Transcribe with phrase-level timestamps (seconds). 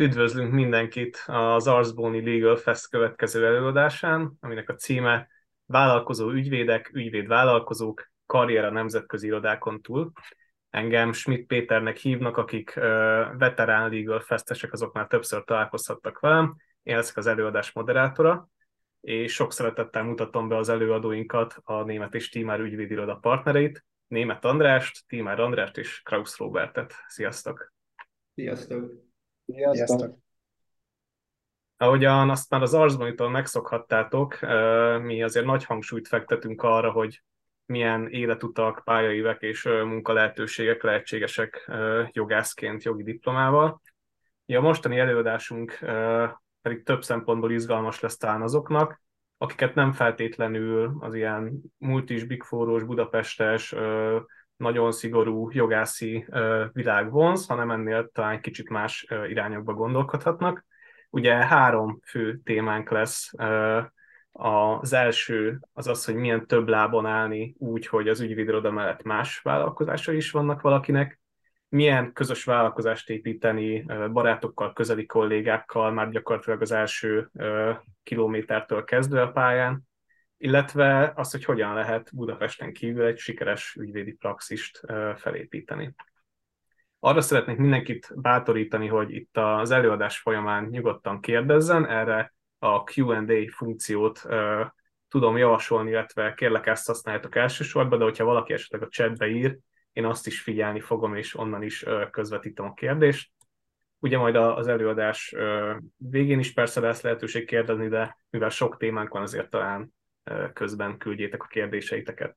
[0.00, 5.28] Üdvözlünk mindenkit az Arsboni Legal Fest következő előadásán, aminek a címe
[5.66, 10.12] Vállalkozó ügyvédek, ügyvédvállalkozók, karrier a nemzetközi irodákon túl.
[10.70, 12.74] Engem Schmidt Péternek hívnak, akik
[13.38, 16.56] veterán Legal Festesek, azok már többször találkozhattak velem.
[16.82, 18.48] Én leszek az előadás moderátora,
[19.00, 25.06] és sok szeretettel mutatom be az előadóinkat, a német és Tímár ügyvédiroda partnereit, német Andrást,
[25.06, 26.94] Tímár Andrást és Kraus Robertet.
[27.06, 27.72] Sziasztok!
[28.34, 29.08] Sziasztok!
[29.52, 30.14] Sziasztok!
[31.76, 34.40] Ahogyan azt már az Arsbanitól megszokhattátok,
[35.02, 37.22] mi azért nagy hangsúlyt fektetünk arra, hogy
[37.66, 41.70] milyen életutak, pályaivek és munkalehetőségek lehetségesek
[42.12, 43.82] jogászként, jogi diplomával.
[44.56, 45.78] a mostani előadásunk
[46.62, 49.00] pedig több szempontból izgalmas lesz talán azoknak,
[49.38, 52.42] akiket nem feltétlenül az ilyen multis, big
[52.84, 53.74] Budapestes,
[54.60, 56.26] nagyon szigorú jogászi
[56.72, 60.64] világ vonz, hanem ennél talán kicsit más irányokba gondolkodhatnak.
[61.10, 63.32] Ugye három fő témánk lesz.
[64.32, 69.40] Az első az az, hogy milyen több lábon állni úgy, hogy az ügyvédiroda mellett más
[69.40, 71.20] vállalkozásai is vannak valakinek,
[71.68, 77.30] milyen közös vállalkozást építeni barátokkal, közeli kollégákkal, már gyakorlatilag az első
[78.02, 79.88] kilométertől kezdve a pályán,
[80.42, 84.80] illetve az, hogy hogyan lehet Budapesten kívül egy sikeres ügyvédi praxist
[85.16, 85.94] felépíteni.
[86.98, 94.26] Arra szeretnék mindenkit bátorítani, hogy itt az előadás folyamán nyugodtan kérdezzen, erre a Q&A funkciót
[95.08, 99.58] tudom javasolni, illetve kérlek ezt használjátok elsősorban, de hogyha valaki esetleg a chatbe ír,
[99.92, 103.30] én azt is figyelni fogom, és onnan is közvetítem a kérdést.
[103.98, 105.34] Ugye majd az előadás
[105.96, 109.98] végén is persze lesz lehetőség kérdezni, de mivel sok témánk van, azért talán
[110.52, 112.36] közben küldjétek a kérdéseiteket.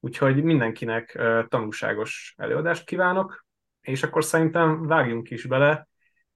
[0.00, 3.44] Úgyhogy mindenkinek tanulságos előadást kívánok,
[3.80, 5.88] és akkor szerintem vágjunk is bele.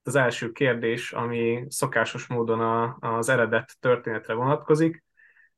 [0.02, 5.04] Az első kérdés, ami szokásos módon a, az eredet történetre vonatkozik,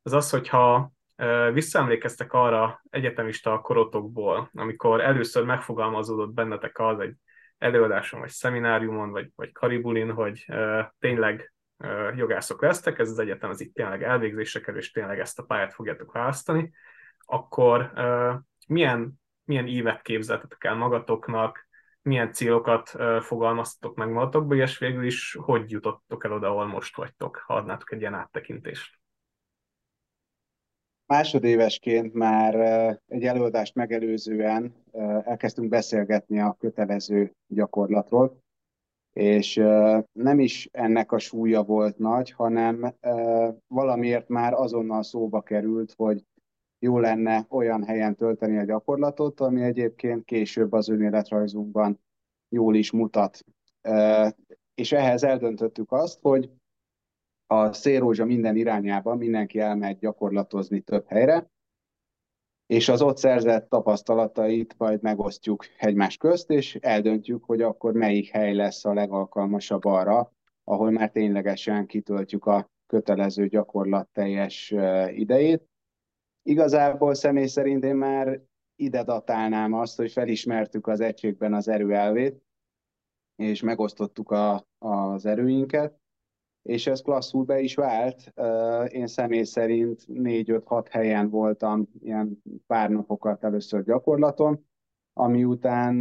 [0.02, 0.92] az az, hogyha
[1.52, 7.14] visszaemlékeztek arra egyetemista korotokból, amikor először megfogalmazódott bennetek az egy
[7.58, 10.46] előadáson, vagy szemináriumon, vagy, vagy karibulin, hogy
[10.98, 11.52] tényleg
[12.16, 15.74] jogászok lesztek, ez az egyetem az itt tényleg elvégzésre kerül, és tényleg ezt a pályát
[15.74, 16.72] fogjátok választani,
[17.18, 17.92] akkor
[18.68, 19.12] milyen,
[19.44, 21.66] milyen évet képzeltetek el magatoknak,
[22.02, 22.88] milyen célokat
[23.20, 27.92] fogalmaztatok meg magatokba, és végül is hogy jutottok el oda, ahol most vagytok, ha adnátok
[27.92, 28.96] egy ilyen áttekintést.
[31.06, 32.54] Másodévesként már
[33.06, 34.84] egy előadást megelőzően
[35.24, 38.42] elkezdtünk beszélgetni a kötelező gyakorlatról,
[39.18, 39.54] és
[40.12, 42.94] nem is ennek a súlya volt nagy, hanem
[43.66, 46.24] valamiért már azonnal szóba került, hogy
[46.78, 52.00] jó lenne olyan helyen tölteni a gyakorlatot, ami egyébként később az önéletrajzunkban
[52.48, 53.44] jól is mutat.
[54.74, 56.50] És ehhez eldöntöttük azt, hogy
[57.46, 61.50] a szélrózsa minden irányában mindenki elmegy gyakorlatozni több helyre,
[62.68, 68.54] és az ott szerzett tapasztalatait majd megosztjuk egymás közt, és eldöntjük, hogy akkor melyik hely
[68.54, 70.32] lesz a legalkalmasabb arra,
[70.64, 74.74] ahol már ténylegesen kitöltjük a kötelező gyakorlat teljes
[75.08, 75.68] idejét.
[76.42, 78.40] Igazából személy szerint én már
[78.76, 82.42] ide datálnám azt, hogy felismertük az egységben az erőelvét,
[83.36, 85.97] és megosztottuk a, az erőinket,
[86.68, 88.32] és ez klasszul be is vált.
[88.92, 94.66] Én személy szerint 4-5-6 helyen voltam ilyen pár napokat először gyakorlaton,
[95.12, 96.00] ami után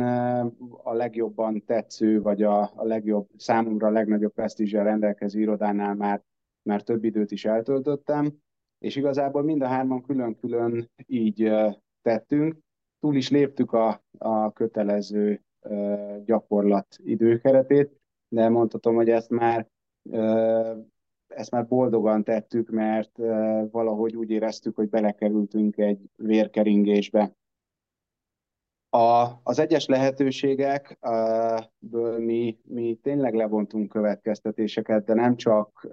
[0.84, 6.24] a legjobban tetsző, vagy a, a legjobb, számomra a legnagyobb presztízsel rendelkező irodánál már,
[6.62, 8.34] már több időt is eltöltöttem,
[8.80, 11.52] és igazából mind a hárman külön-külön így
[12.02, 12.58] tettünk.
[13.00, 15.42] Túl is léptük a, a kötelező
[16.26, 19.68] gyakorlat időkeretét, de mondhatom, hogy ezt már
[21.28, 23.18] ezt már boldogan tettük, mert
[23.72, 27.36] valahogy úgy éreztük, hogy belekerültünk egy vérkeringésbe.
[28.90, 35.88] A, az egyes lehetőségekből mi, mi tényleg levontunk következtetéseket, de nem csak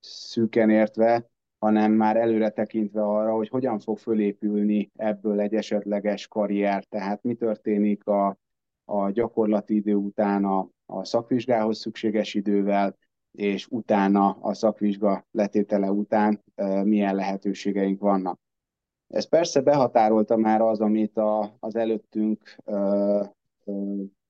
[0.00, 1.28] szűken értve,
[1.58, 7.34] hanem már előre tekintve arra, hogy hogyan fog fölépülni ebből egy esetleges karrier, tehát mi
[7.34, 8.38] történik a,
[8.84, 12.96] a gyakorlati idő után a, a szakvizsgához szükséges idővel,
[13.34, 16.42] és utána a szakvizsga letétele után
[16.82, 18.38] milyen lehetőségeink vannak.
[19.08, 22.56] Ez persze behatárolta már az, amit a, az előttünk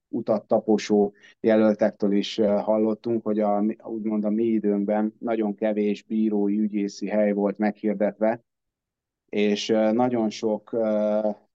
[0.08, 7.06] utat taposó jelöltektől is hallottunk, hogy a, úgymond a mi időnkben nagyon kevés bírói, ügyészi
[7.08, 8.44] hely volt meghirdetve,
[9.28, 10.76] és nagyon sok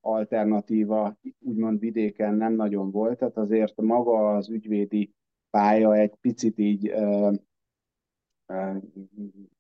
[0.02, 5.14] alternatíva úgymond vidéken nem nagyon volt, tehát azért maga az ügyvédi
[5.50, 6.94] pálya egy picit így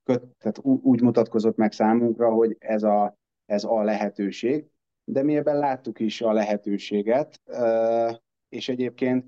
[0.03, 4.65] köt, tehát úgy mutatkozott meg számunkra, hogy ez a, ez a lehetőség,
[5.03, 7.41] de mi ebben láttuk is a lehetőséget,
[8.49, 9.25] és egyébként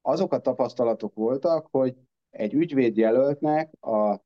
[0.00, 1.96] azok a tapasztalatok voltak, hogy
[2.30, 4.20] egy ügyvédjelöltnek a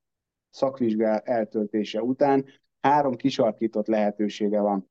[0.51, 2.45] szakvizsgál eltöltése után
[2.81, 4.91] három kisarkított lehetősége van.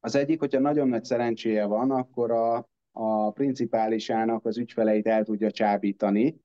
[0.00, 5.50] Az egyik, hogyha nagyon nagy szerencséje van, akkor a, a principálisának az ügyfeleit el tudja
[5.50, 6.36] csábítani,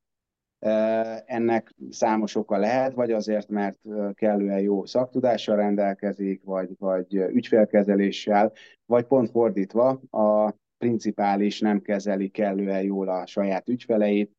[1.26, 3.80] ennek számos oka lehet, vagy azért, mert
[4.14, 8.52] kellően jó szaktudással rendelkezik, vagy, vagy ügyfélkezeléssel,
[8.86, 14.32] vagy pont fordítva, a principális nem kezeli kellően jól a saját ügyfeleit,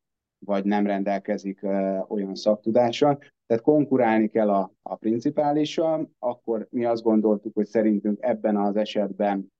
[0.45, 1.63] vagy nem rendelkezik
[2.07, 3.17] olyan szaktudással.
[3.45, 9.51] Tehát konkurálni kell a, a principálissal, akkor mi azt gondoltuk, hogy szerintünk ebben az esetben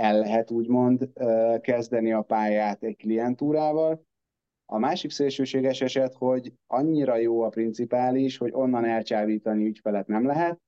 [0.00, 1.12] el lehet úgymond
[1.60, 4.08] kezdeni a pályát egy klientúrával,
[4.72, 10.60] a másik szélsőséges eset, hogy annyira jó a principális, hogy onnan elcsábítani ügyfelet nem lehet,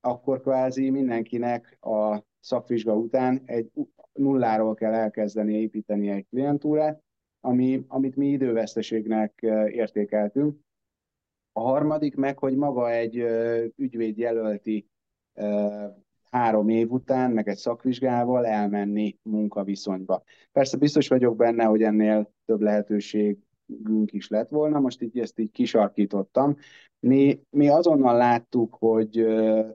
[0.00, 3.70] akkor kvázi mindenkinek a szakvizsga után egy
[4.12, 7.02] nulláról kell elkezdeni építeni egy klientúrát,
[7.40, 10.60] ami, amit mi időveszteségnek értékeltünk.
[11.52, 13.16] A harmadik meg, hogy maga egy
[13.76, 14.86] ügyvéd jelölti
[16.30, 20.22] három év után, meg egy szakvizsgával elmenni munkaviszonyba.
[20.52, 25.38] Persze biztos vagyok benne, hogy ennél több lehetőség günk is lett volna, most így ezt
[25.38, 26.56] így kisarkítottam.
[27.00, 29.26] Mi, mi azonnal láttuk, hogy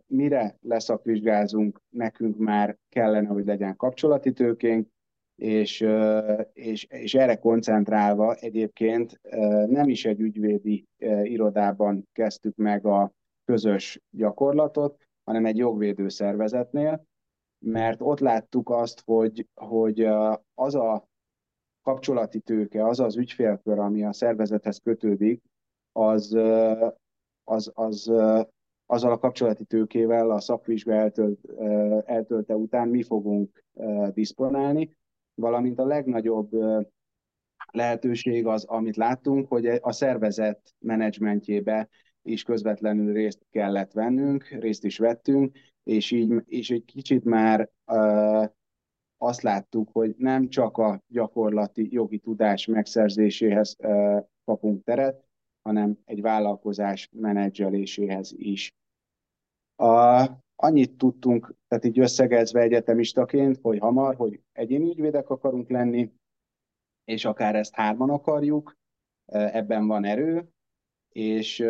[0.08, 4.88] mire leszakvizsgázunk, nekünk már kellene, hogy legyen kapcsolati tőkénk,
[5.36, 5.86] és,
[6.54, 9.22] és, és erre koncentrálva egyébként
[9.68, 10.88] nem is egy ügyvédi
[11.24, 13.12] irodában kezdtük meg a
[13.46, 17.06] közös gyakorlatot, hanem egy jogvédő szervezetnél,
[17.60, 20.08] mert ott láttuk azt, hogy, hogy
[20.54, 21.08] az a
[21.82, 25.44] kapcsolati tőke, az az ügyfélkör, ami a szervezethez kötődik,
[25.92, 26.34] az,
[27.44, 28.12] az, az,
[28.86, 31.40] azzal a kapcsolati tőkével a szakvizsga eltölt,
[32.06, 33.64] eltölte után mi fogunk
[34.14, 34.96] diszponálni,
[35.34, 36.50] valamint a legnagyobb
[37.72, 41.90] lehetőség az, amit láttunk, hogy a szervezet menedzsmentjébe
[42.22, 47.70] is közvetlenül részt kellett vennünk, részt is vettünk, és így és egy kicsit már
[49.18, 53.76] azt láttuk, hogy nem csak a gyakorlati jogi tudás megszerzéséhez
[54.46, 55.26] kapunk teret,
[55.62, 58.76] hanem egy vállalkozás menedzseléséhez is.
[59.76, 66.12] A, annyit tudtunk, tehát így összegezve egyetemistaként, hogy hamar, hogy egyéni ügyvédek akarunk lenni,
[67.04, 68.78] és akár ezt hárman akarjuk,
[69.32, 70.50] ebben van erő,
[71.12, 71.66] és,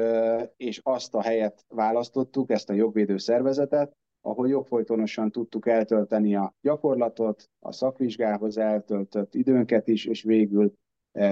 [0.58, 7.50] és azt a helyet választottuk, ezt a jogvédő szervezetet, ahol jogfolytonosan tudtuk eltölteni a gyakorlatot,
[7.60, 10.74] a szakvizsgához eltöltött időnket is, és végül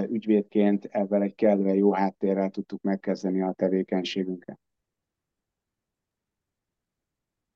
[0.08, 4.58] ügyvédként ebben egy kellően jó háttérrel tudtuk megkezdeni a tevékenységünket.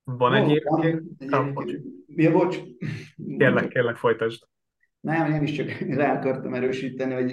[0.03, 1.21] Van egy egyébként?
[2.07, 2.59] Ja, bocs.
[3.37, 4.43] Kérlek, kérlek, folytasd.
[4.99, 7.31] Nem, én is csak rá akartam erősíteni, hogy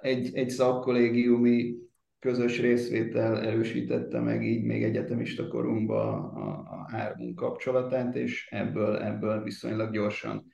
[0.00, 1.74] egy, egy szakkollégiumi
[2.22, 9.42] közös részvétel erősítette meg így még egyetemista korunkban a, a hármunk kapcsolatát, és ebből, ebből
[9.42, 10.46] viszonylag gyorsan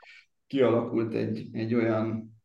[0.46, 2.36] kialakult egy, egy olyan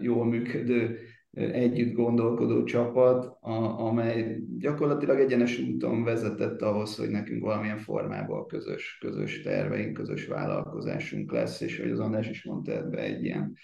[0.00, 0.98] jól működő,
[1.30, 8.98] együtt gondolkodó csapat, a, amely gyakorlatilag egyenes úton vezetett ahhoz, hogy nekünk valamilyen formában közös,
[9.00, 13.56] közös terveink, közös vállalkozásunk lesz, és hogy az András is mondta, ebbe egy ilyen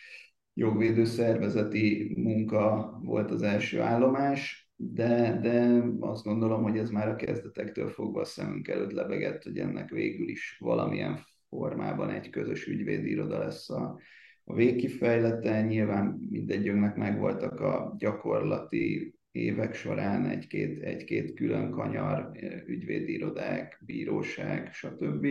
[0.54, 7.16] jogvédő szervezeti munka volt az első állomás, de, de azt gondolom, hogy ez már a
[7.16, 11.18] kezdetektől fogva a szemünk előtt lebegett, hogy ennek végül is valamilyen
[11.48, 13.98] formában egy közös ügyvédi iroda lesz a,
[14.44, 15.62] a végkifejlete.
[15.62, 22.30] Nyilván mindegyünknek megvoltak a gyakorlati évek során egy-két, egy-két külön kanyar,
[22.66, 25.26] ügyvédi irodák, bíróság, stb.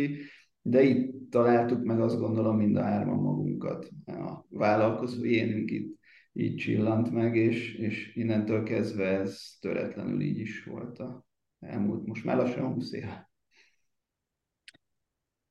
[0.62, 3.90] De itt találtuk meg azt gondolom mind a hárman magunkat.
[4.06, 5.99] A vállalkozó énünk itt
[6.40, 11.26] így csillant meg, és, és innentől kezdve ez töretlenül így is volt a
[11.60, 13.30] elmúlt, most már lassan 20 éve.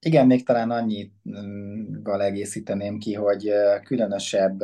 [0.00, 3.50] Igen, még talán annyival egészíteném ki, hogy
[3.84, 4.62] különösebb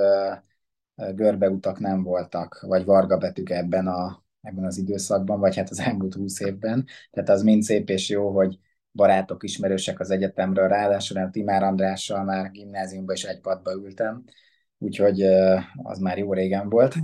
[0.94, 6.14] görbeutak nem voltak, vagy varga betűk ebben, a, ebben az időszakban, vagy hát az elmúlt
[6.14, 6.86] húsz évben.
[7.10, 8.58] Tehát az mind szép és jó, hogy
[8.92, 14.24] barátok, ismerősek az egyetemről, ráadásul a Timár Andrással már gimnáziumban is egy padba ültem,
[14.84, 15.22] úgyhogy
[15.82, 16.94] az már jó régen volt.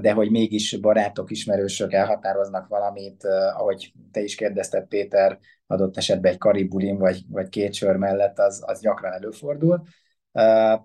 [0.00, 6.38] De hogy mégis barátok, ismerősök elhatároznak valamit, ahogy te is kérdezted, Péter, adott esetben egy
[6.38, 9.82] karibulin vagy, vagy két sör mellett, az, az gyakran előfordul.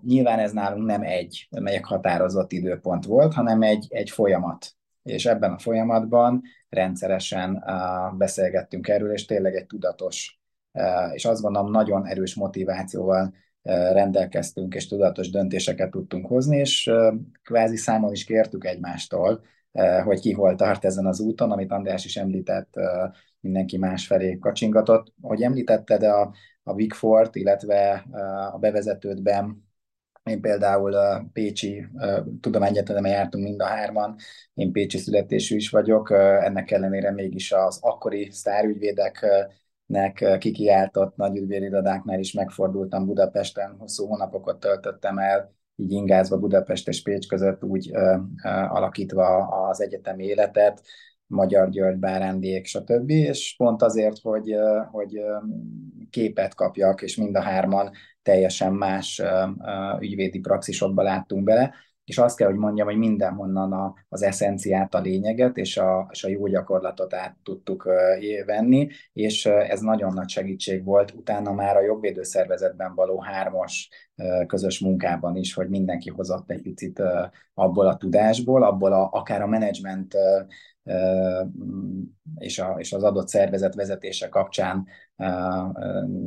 [0.00, 4.72] Nyilván ez nálunk nem egy meghatározott időpont volt, hanem egy, egy folyamat.
[5.02, 7.64] És ebben a folyamatban rendszeresen
[8.18, 10.40] beszélgettünk erről, és tényleg egy tudatos,
[11.12, 13.34] és azt gondolom nagyon erős motivációval
[13.92, 16.90] rendelkeztünk, és tudatos döntéseket tudtunk hozni, és
[17.42, 19.44] kvázi számon is kértük egymástól,
[20.04, 22.74] hogy ki hol tart ezen az úton, amit András is említett,
[23.40, 25.12] mindenki másfelé kacsingatott.
[25.20, 28.04] Hogy említetted a, a Wigfort, illetve
[28.52, 29.66] a bevezetődben
[30.22, 31.86] én például a Pécsi
[32.40, 34.16] Tudományegyetemen jártunk mind a hárman,
[34.54, 36.10] én Pécsi születésű is vagyok,
[36.40, 38.30] ennek ellenére mégis az akkori
[39.88, 47.02] sztárügyvédeknek kikiáltott nagy ügyvédirodáknál is megfordultam Budapesten, hosszú hónapokat töltöttem el, így ingázva Budapest és
[47.02, 50.82] Pécs között úgy ö, ö, alakítva az egyetemi életet,
[51.26, 53.10] Magyar György, Bárándék, stb.
[53.10, 54.54] És pont azért, hogy,
[54.90, 55.20] hogy
[56.10, 57.90] képet kapjak, és mind a hárman
[58.22, 59.22] teljesen más
[60.00, 61.74] ügyvédi praxisokba láttunk bele,
[62.08, 66.24] és azt kell, hogy mondjam, hogy mindenhonnan a, az eszenciát, a lényeget és a, és
[66.24, 67.88] a jó gyakorlatot át tudtuk
[68.46, 73.88] venni, és ez nagyon nagy segítség volt utána már a jogvédőszervezetben való hármas
[74.46, 77.02] közös munkában is, hogy mindenki hozott egy picit
[77.54, 80.14] abból a tudásból, abból a, akár a menedzsment
[82.38, 84.86] és, a, és az adott szervezet vezetése kapcsán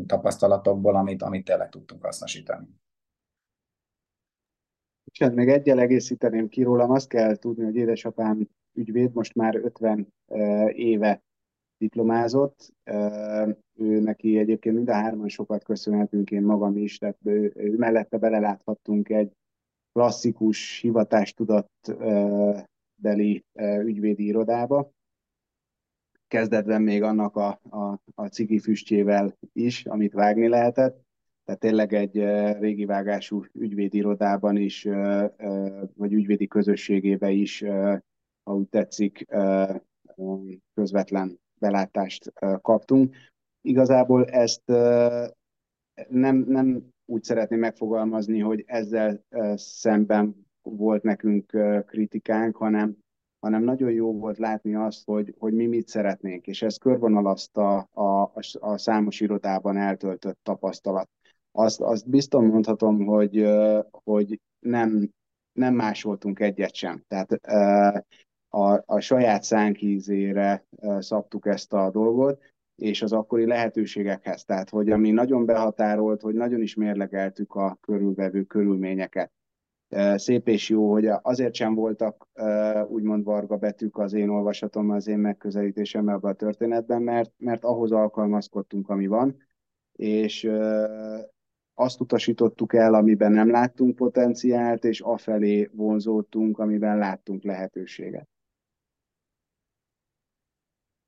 [0.05, 2.67] tapasztalatokból, amit, amit tényleg tudtunk hasznosítani.
[5.19, 10.13] Hát még egyel egészíteném ki rólam, azt kell tudni, hogy édesapám ügyvéd most már 50
[10.73, 11.23] éve
[11.77, 12.73] diplomázott.
[13.75, 18.17] Ő neki egyébként mind a hárman sokat köszönhetünk, én magam is, tehát ő, ő mellette
[18.17, 19.31] beleláthattunk egy
[19.91, 21.71] klasszikus hivatástudat
[22.95, 23.45] beli
[23.83, 24.91] ügyvédi irodába.
[26.27, 31.03] Kezdetben még annak a, a, a cigi füstjével is, amit vágni lehetett.
[31.51, 32.15] Tehát tényleg egy
[32.59, 34.83] régi vágású ügyvédi irodában is,
[35.95, 37.63] vagy ügyvédi közösségébe is,
[38.43, 39.25] ha úgy tetszik,
[40.73, 43.15] közvetlen belátást kaptunk.
[43.61, 44.63] Igazából ezt
[46.07, 49.23] nem, nem úgy szeretném megfogalmazni, hogy ezzel
[49.55, 52.97] szemben volt nekünk kritikánk, hanem,
[53.39, 58.21] hanem nagyon jó volt látni azt, hogy, hogy mi mit szeretnénk, és ez körvonalazta a,
[58.21, 61.09] a, a számos irodában eltöltött tapasztalat.
[61.51, 63.49] Azt, azt biztos mondhatom, hogy,
[63.89, 65.09] hogy nem,
[65.51, 67.03] nem másoltunk egyet sem.
[67.07, 67.31] Tehát
[68.49, 70.65] a, a saját szánkízére
[70.99, 72.41] szabtuk ezt a dolgot,
[72.75, 74.43] és az akkori lehetőségekhez.
[74.43, 79.31] Tehát, hogy ami nagyon behatárolt, hogy nagyon is mérlegeltük a körülvevő körülményeket
[80.15, 82.27] szép és jó, hogy azért sem voltak
[82.87, 87.91] úgymond varga betűk az én olvasatom, az én megközelítésem ebben a történetben, mert, mert ahhoz
[87.91, 89.37] alkalmazkodtunk, ami van,
[89.91, 90.51] és
[91.81, 98.29] azt utasítottuk el, amiben nem láttunk potenciált, és afelé vonzódtunk, amiben láttunk lehetőséget.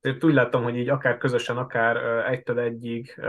[0.00, 1.96] Én úgy láttam, hogy így akár közösen, akár
[2.30, 3.20] egytől egyig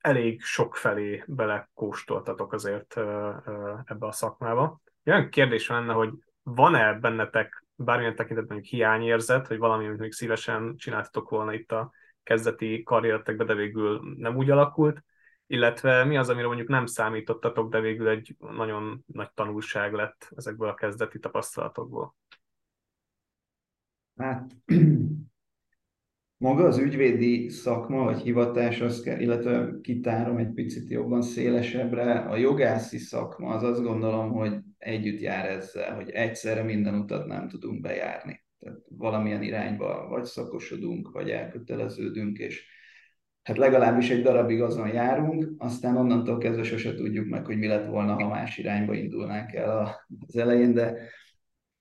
[0.00, 2.96] elég sok felé belekóstoltatok azért
[3.84, 4.80] ebbe a szakmába.
[5.04, 6.10] Olyan kérdés lenne, hogy
[6.42, 12.82] van-e bennetek bármilyen tekintetben hiányérzet, hogy valami, amit még szívesen csináltatok volna itt a kezdeti
[12.82, 15.04] karrieretekbe, de végül nem úgy alakult,
[15.46, 20.68] illetve mi az, amire mondjuk nem számítottatok, de végül egy nagyon nagy tanulság lett ezekből
[20.68, 22.16] a kezdeti tapasztalatokból?
[24.16, 24.50] Hát
[26.36, 32.36] maga az ügyvédi szakma vagy hivatás, az kell, illetve kitárom egy picit jobban szélesebbre, a
[32.36, 37.80] jogászi szakma az azt gondolom, hogy együtt jár ezzel, hogy egyszerre minden utat nem tudunk
[37.80, 38.44] bejárni.
[38.58, 42.75] Tehát valamilyen irányba vagy szakosodunk, vagy elköteleződünk, és
[43.46, 47.86] hát legalábbis egy darabig azon járunk, aztán onnantól kezdve sose tudjuk meg, hogy mi lett
[47.86, 50.98] volna, ha más irányba indulnánk el az elején, de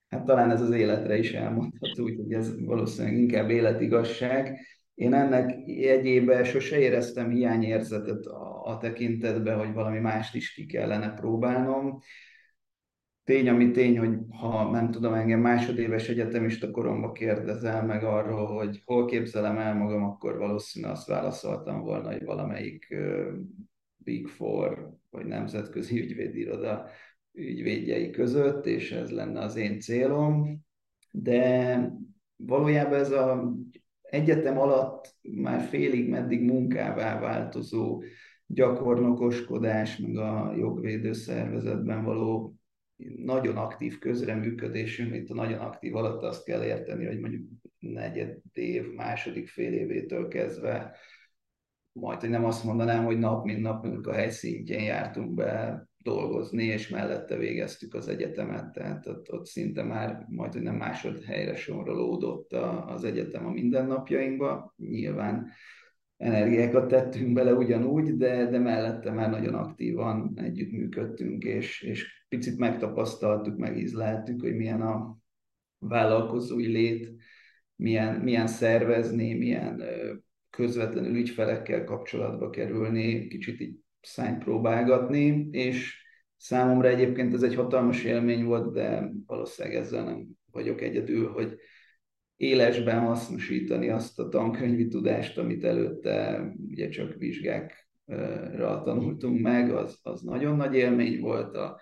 [0.09, 4.59] hát talán ez az életre is elmondható, úgyhogy ez valószínűleg inkább életigasság.
[4.93, 11.13] Én ennek jegyében sose éreztem hiányérzetet a, a tekintetben, hogy valami mást is ki kellene
[11.13, 11.99] próbálnom.
[13.25, 18.81] Tény, ami tény, hogy ha nem tudom, engem másodéves egyetemista koromba kérdezel meg arról, hogy
[18.85, 22.95] hol képzelem el magam, akkor valószínűleg azt válaszoltam volna, hogy valamelyik
[23.97, 26.85] Big Four, vagy nemzetközi ügyvédiroda
[27.33, 30.59] ügyvédjei között, és ez lenne az én célom,
[31.11, 31.79] de
[32.35, 33.53] valójában ez a
[34.01, 38.03] egyetem alatt már félig meddig munkává változó
[38.45, 42.55] gyakornokoskodás, meg a jogvédő szervezetben való
[43.15, 47.49] nagyon aktív közreműködésünk, itt a nagyon aktív alatt azt kell érteni, hogy mondjuk
[47.79, 50.95] negyed év, második fél évétől kezdve,
[51.91, 56.89] majd, hogy nem azt mondanám, hogy nap mint nap a helyszintjén jártunk be dolgozni, és
[56.89, 62.53] mellette végeztük az egyetemet, tehát ott, ott szinte már majd, hogy nem másodhelyre sorolódott
[62.87, 64.73] az egyetem a mindennapjainkba.
[64.77, 65.51] Nyilván
[66.17, 73.57] energiákat tettünk bele ugyanúgy, de, de mellette már nagyon aktívan együttműködtünk, és, és picit megtapasztaltuk,
[73.57, 75.17] megízleltük, hogy milyen a
[75.79, 77.15] vállalkozói lét,
[77.75, 79.83] milyen, milyen szervezni, milyen
[80.49, 86.03] közvetlenül ügyfelekkel kapcsolatba kerülni, kicsit így szányt próbálgatni, és
[86.37, 91.55] számomra egyébként ez egy hatalmas élmény volt, de valószínűleg ezzel nem vagyok egyedül, hogy
[92.37, 100.21] élesben hasznosítani azt a tankönyvi tudást, amit előtte ugye csak vizsgákra tanultunk meg, az, az
[100.21, 101.55] nagyon nagy élmény volt.
[101.55, 101.79] A,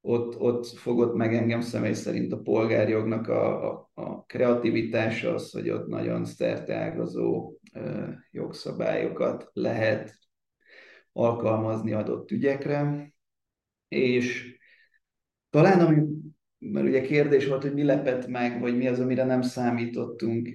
[0.00, 5.70] ott, ott fogott meg engem személy szerint a polgárjognak a, a, a kreativitása, az, hogy
[5.70, 7.58] ott nagyon szerteágazó
[8.30, 10.18] jogszabályokat lehet
[11.12, 13.12] alkalmazni adott ügyekre,
[13.88, 14.58] és
[15.50, 16.02] talán ami,
[16.60, 20.48] mert ugye kérdés volt, hogy mi lepett meg, vagy mi az, amire nem számítottunk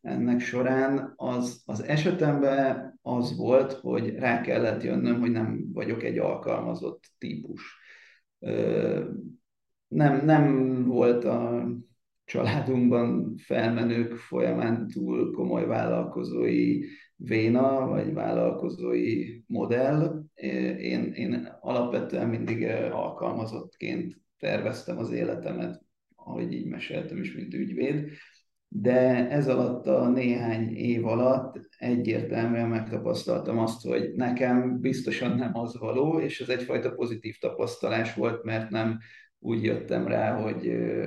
[0.00, 6.18] ennek során, az, az esetemben az volt, hogy rá kellett jönnöm, hogy nem vagyok egy
[6.18, 7.78] alkalmazott típus.
[9.88, 11.68] Nem, nem volt a
[12.24, 16.80] családunkban felmenők folyamán túl komoly vállalkozói
[17.16, 20.22] véna, vagy vállalkozói modell.
[20.34, 25.82] Én, én alapvetően mindig alkalmazottként terveztem az életemet,
[26.14, 28.10] ahogy így meséltem is, mint ügyvéd,
[28.68, 35.78] de ez alatt a néhány év alatt egyértelműen megtapasztaltam azt, hogy nekem biztosan nem az
[35.78, 38.98] való, és ez egyfajta pozitív tapasztalás volt, mert nem
[39.38, 40.62] úgy jöttem rá, hogy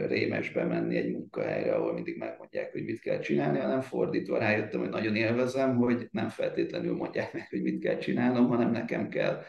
[0.07, 4.89] rémes bemenni egy munkahelyre, ahol mindig megmondják, hogy mit kell csinálni, hanem fordítva rájöttem, hogy
[4.89, 9.41] nagyon élvezem, hogy nem feltétlenül mondják meg, hogy mit kell csinálnom, hanem nekem kell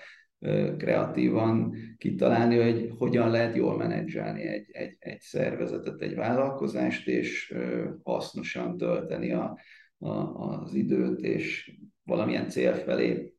[0.77, 7.55] kreatívan kitalálni, hogy hogyan lehet jól menedzselni egy, egy, egy szervezetet, egy vállalkozást, és
[8.03, 9.59] hasznosan tölteni a,
[9.99, 13.35] a, az időt, és valamilyen cél felé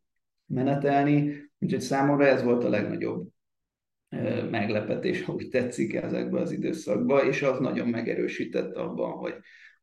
[0.46, 1.50] menetelni.
[1.60, 3.28] Úgyhogy számomra ez volt a legnagyobb
[4.52, 9.36] meglepetés, ahogy tetszik ezekbe az időszakban, és az nagyon megerősített abban, hogy,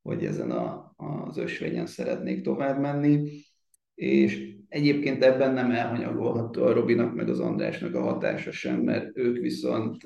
[0.02, 3.30] hogy ezen a, az ösvényen szeretnék tovább menni.
[3.94, 9.38] És egyébként ebben nem elhanyagolható a Robinak meg az Andrásnak a hatása sem, mert ők
[9.38, 9.96] viszont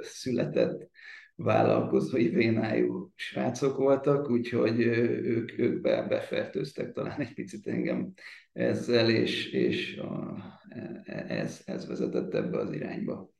[0.00, 0.88] született
[1.36, 8.12] vállalkozói vénájú srácok voltak, úgyhogy ők, ők be, befertőztek talán egy picit engem
[8.52, 10.36] ezzel, és, és a,
[11.04, 13.35] e, ez, ez vezetett ebbe az irányba.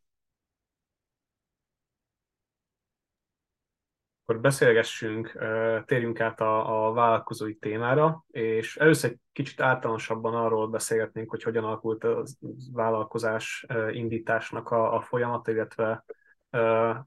[4.28, 5.38] Akkor beszélgessünk,
[5.84, 11.64] térjünk át a, a vállalkozói témára, és először egy kicsit általánosabban arról beszélgetnénk, hogy hogyan
[11.64, 12.24] alakult a
[12.72, 16.04] vállalkozás indításnak a, a folyamata, illetve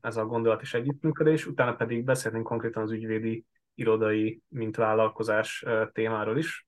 [0.02, 6.38] ez a gondolat és együttműködés, utána pedig beszélnénk konkrétan az ügyvédi irodai, mint vállalkozás témáról
[6.38, 6.68] is.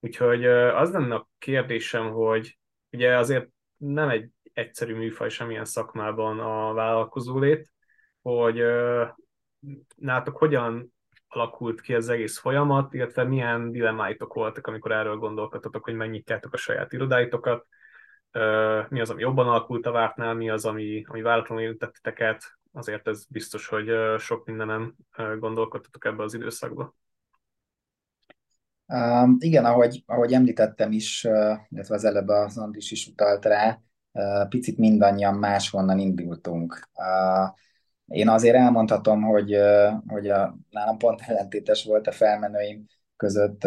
[0.00, 2.58] Úgyhogy az lenne a kérdésem, hogy
[2.90, 7.72] ugye azért nem egy egyszerű műfaj semmilyen szakmában a vállalkozólét,
[8.22, 8.62] hogy
[9.96, 10.92] nátok hogyan
[11.28, 16.56] alakult ki az egész folyamat, illetve milyen dilemmáitok voltak, amikor erről gondolkodtatok, hogy megnyitjátok a
[16.56, 17.66] saját irodáitokat,
[18.88, 23.24] mi az, ami jobban alakult a vártnál, mi az, ami, ami váratlanul érintettiteket, azért ez
[23.28, 24.94] biztos, hogy sok mindenem
[25.38, 26.94] gondolkodtatok ebbe az időszakba.
[28.86, 31.24] Um, igen, ahogy, ahogy említettem is,
[31.68, 33.80] illetve az előbb az Andris is utalt rá,
[34.48, 36.88] picit mindannyian máshonnan indultunk.
[36.94, 37.58] Uh,
[38.08, 39.56] én azért elmondhatom, hogy,
[40.06, 43.62] hogy a, nálam pont ellentétes volt a felmenőim között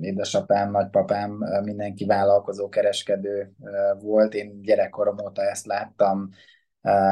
[0.00, 1.30] édesapám, nagypapám,
[1.62, 3.52] mindenki vállalkozó, kereskedő
[4.00, 4.34] volt.
[4.34, 6.30] Én gyerekkorom óta ezt láttam,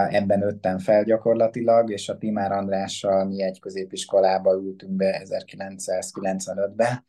[0.09, 7.05] ebben nőttem fel gyakorlatilag, és a Timár Andrással mi egy középiskolába ültünk be 1995-ben,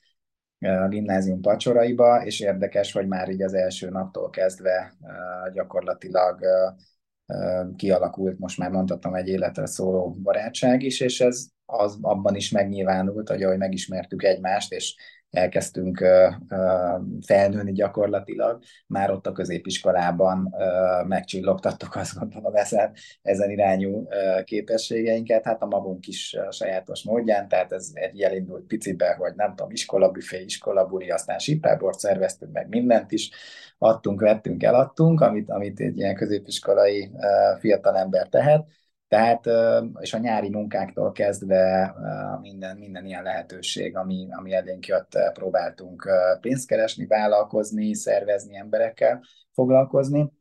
[0.59, 4.93] a gimnázium pacsoraiba, és érdekes, hogy már így az első naptól kezdve
[5.53, 6.39] gyakorlatilag
[7.75, 13.29] kialakult, most már mondhatom, egy életre szóló barátság is, és ez az abban is megnyilvánult,
[13.29, 14.95] hogy ahogy megismertük egymást, és
[15.33, 16.05] elkezdtünk
[17.25, 20.55] felnőni gyakorlatilag, már ott a középiskolában
[21.07, 22.91] megcsillogtattuk azt gondolom ezen,
[23.21, 24.07] ezen irányú
[24.43, 29.71] képességeinket, hát a magunk is sajátos módján, tehát ez egy elindult picibe, hogy nem tudom,
[29.71, 33.29] iskolabüfé, iskolabuli, aztán sipábort szerveztünk meg mindent is,
[33.77, 37.11] adtunk, vettünk, eladtunk, amit, amit egy ilyen középiskolai
[37.59, 38.67] fiatalember tehet,
[39.13, 39.49] tehát,
[39.99, 41.95] és a nyári munkáktól kezdve
[42.41, 46.10] minden, minden ilyen lehetőség, ami, ami elénk jött, próbáltunk
[46.41, 50.32] pénzt keresni, vállalkozni, szervezni emberekkel, foglalkozni.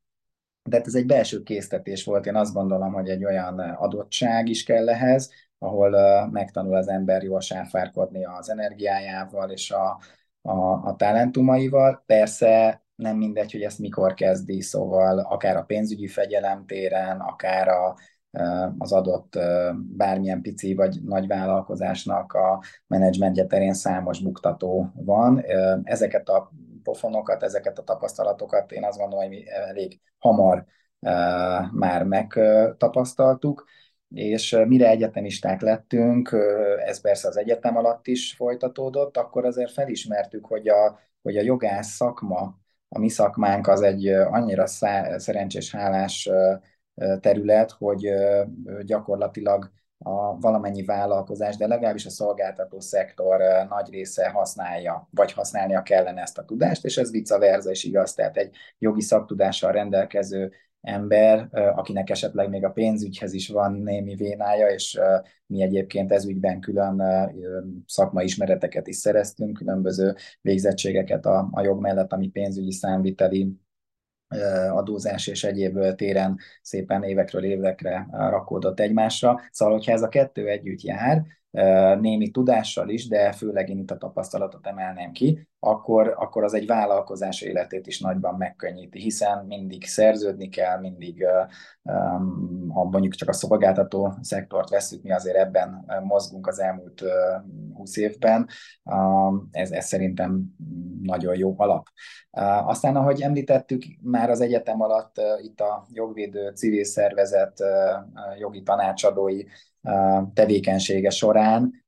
[0.63, 2.27] de hát ez egy belső késztetés volt.
[2.27, 5.91] Én azt gondolom, hogy egy olyan adottság is kell ehhez, ahol
[6.31, 9.99] megtanul az ember jól sáfárkodni az energiájával és a,
[10.43, 12.03] a, a talentumaival.
[12.07, 17.97] Persze nem mindegy, hogy ezt mikor kezdi, szóval akár a pénzügyi fegyelem téren, akár a,
[18.79, 19.39] az adott
[19.97, 25.45] bármilyen pici vagy nagy vállalkozásnak a menedzsmentje terén számos buktató van.
[25.83, 30.65] Ezeket a pofonokat, ezeket a tapasztalatokat én azt gondolom, hogy mi elég hamar
[31.73, 33.65] már megtapasztaltuk,
[34.09, 36.37] és mire egyetemisták lettünk,
[36.87, 41.95] ez persze az egyetem alatt is folytatódott, akkor azért felismertük, hogy a, hogy a jogász
[41.95, 46.31] szakma, a mi szakmánk az egy annyira szá, szerencsés, hálás
[47.21, 48.09] terület, hogy
[48.85, 56.21] gyakorlatilag a valamennyi vállalkozás, de legalábbis a szolgáltató szektor nagy része használja, vagy használnia kellene
[56.21, 61.49] ezt a tudást, és ez vice versa is igaz, tehát egy jogi szaktudással rendelkező ember,
[61.53, 65.01] akinek esetleg még a pénzügyhez is van némi vénája, és
[65.47, 67.03] mi egyébként ez ügyben külön
[67.87, 73.57] szakmai ismereteket is szereztünk, különböző végzettségeket a, a jog mellett, ami pénzügyi számviteli
[74.71, 79.41] adózás és egyéb téren szépen évekről évekre rakódott egymásra.
[79.51, 81.23] Szóval, hogyha ez a kettő együtt jár,
[82.01, 86.67] némi tudással is, de főleg én itt a tapasztalatot emelném ki, akkor, akkor az egy
[86.67, 91.27] vállalkozás életét is nagyban megkönnyíti, hiszen mindig szerződni kell, mindig,
[92.69, 97.03] ha mondjuk csak a szolgáltató szektort veszük, mi azért ebben mozgunk az elmúlt
[97.75, 98.49] 20 évben,
[99.51, 100.45] ez, ez szerintem
[101.03, 101.87] nagyon jó alap.
[102.65, 107.63] Aztán, ahogy említettük, már az egyetem alatt itt a jogvédő civil szervezet
[108.39, 109.43] jogi tanácsadói
[110.35, 111.83] tevékenysége során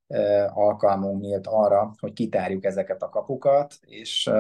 [0.49, 4.31] alkalmunk nyílt arra, hogy kitárjuk ezeket a kapukat, és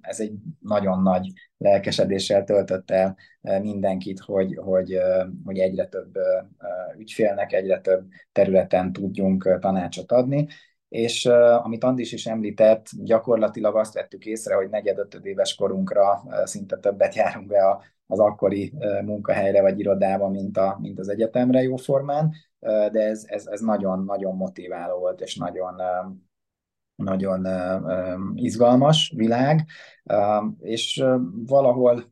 [0.00, 3.16] ez egy nagyon nagy lelkesedéssel töltött el
[3.60, 4.98] mindenkit, hogy, hogy,
[5.44, 6.18] hogy egyre több
[6.98, 10.46] ügyfélnek, egyre több területen tudjunk tanácsot adni.
[10.88, 11.26] És
[11.62, 17.46] amit Andis is említett, gyakorlatilag azt vettük észre, hogy negyed éves korunkra szinte többet járunk
[17.46, 18.72] be a, az akkori
[19.04, 22.32] munkahelyre vagy irodába, mint, a, mint az egyetemre jóformán,
[22.92, 25.80] de ez, ez, ez nagyon, nagyon motiváló volt, és nagyon,
[26.94, 27.46] nagyon
[28.34, 29.64] izgalmas világ,
[30.60, 31.04] és
[31.46, 32.04] valahol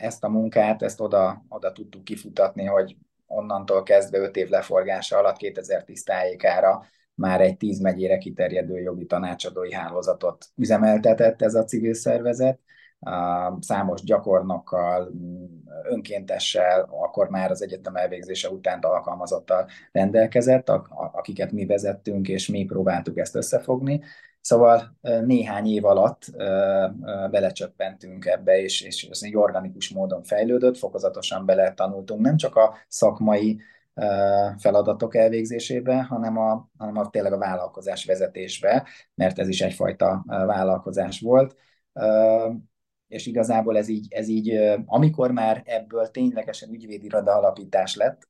[0.00, 5.36] ezt a munkát, ezt oda, oda tudtuk kifutatni, hogy onnantól kezdve 5 év leforgása alatt
[5.36, 6.84] 2010 tájékára
[7.14, 12.60] már egy tíz megyére kiterjedő jogi tanácsadói hálózatot üzemeltetett ez a civil szervezet,
[13.60, 15.10] számos gyakornokkal,
[15.82, 20.68] önkéntessel, akkor már az egyetem elvégzése után alkalmazottal rendelkezett,
[21.12, 24.02] akiket mi vezettünk, és mi próbáltuk ezt összefogni.
[24.40, 26.24] Szóval néhány év alatt
[27.30, 32.74] belecsöppentünk ebbe, és, és ez egy organikus módon fejlődött, fokozatosan bele tanultunk nem csak a
[32.88, 33.60] szakmai
[34.58, 41.20] feladatok elvégzésébe, hanem a, hanem a tényleg a vállalkozás vezetésbe, mert ez is egyfajta vállalkozás
[41.20, 41.56] volt
[43.08, 48.28] és igazából ez így, ez így, amikor már ebből ténylegesen ügyvédiroda alapítás lett,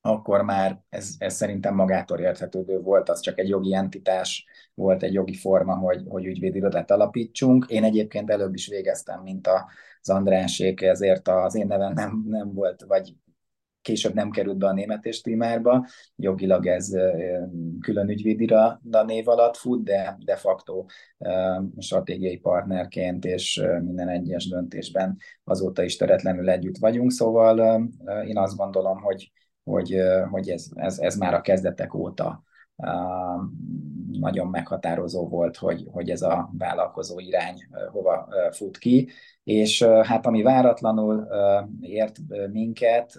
[0.00, 5.12] akkor már ez, ez szerintem magától érthetődő volt, az csak egy jogi entitás volt, egy
[5.12, 7.66] jogi forma, hogy, hogy ügyvédirodát alapítsunk.
[7.68, 9.48] Én egyébként előbb is végeztem, mint
[10.00, 13.14] az Andrásék, ezért az én nevem nem, nem volt, vagy
[13.88, 16.88] később nem került be a német és tímárba, jogilag ez
[17.80, 20.84] külön ügyvédira a név alatt fut, de de facto
[21.78, 27.88] stratégiai partnerként és minden egyes döntésben azóta is teretlenül együtt vagyunk, szóval
[28.26, 29.32] én azt gondolom, hogy,
[29.64, 29.96] hogy,
[30.30, 32.42] hogy ez, ez, ez már a kezdetek óta
[34.10, 39.08] nagyon meghatározó volt, hogy, hogy ez a vállalkozó irány hova fut ki,
[39.44, 41.28] és hát ami váratlanul
[41.80, 42.16] ért
[42.52, 43.12] minket,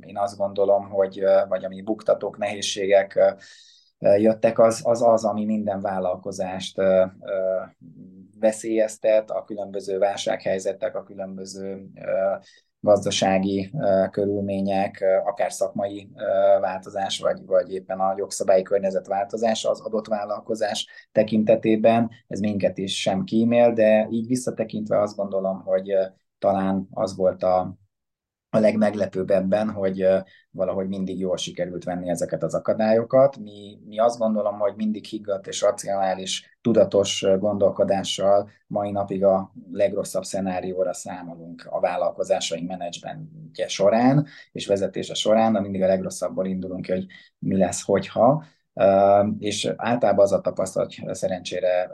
[0.00, 3.36] én azt gondolom, hogy vagy ami buktatók, nehézségek
[3.98, 6.80] jöttek, az az, az ami minden vállalkozást
[8.40, 11.90] veszélyeztet, a különböző válsághelyzetek, a különböző
[12.80, 13.70] gazdasági
[14.10, 16.08] körülmények, akár szakmai
[16.60, 23.00] változás, vagy, vagy éppen a jogszabályi környezet változás az adott vállalkozás tekintetében, ez minket is
[23.00, 25.94] sem kímél, de így visszatekintve azt gondolom, hogy
[26.38, 27.76] talán az volt a,
[28.56, 30.06] a legmeglepőbb ebben, hogy
[30.50, 33.36] valahogy mindig jól sikerült venni ezeket az akadályokat.
[33.36, 40.24] Mi, mi azt gondolom, hogy mindig higgadt és racionális, tudatos gondolkodással mai napig a legrosszabb
[40.24, 47.06] szenárióra számolunk a vállalkozásaink menedzsmentje során és vezetése során, de mindig a legrosszabbból indulunk hogy
[47.38, 48.44] mi lesz, hogyha
[49.38, 51.90] és általában az a tapasztalat, hogy szerencsére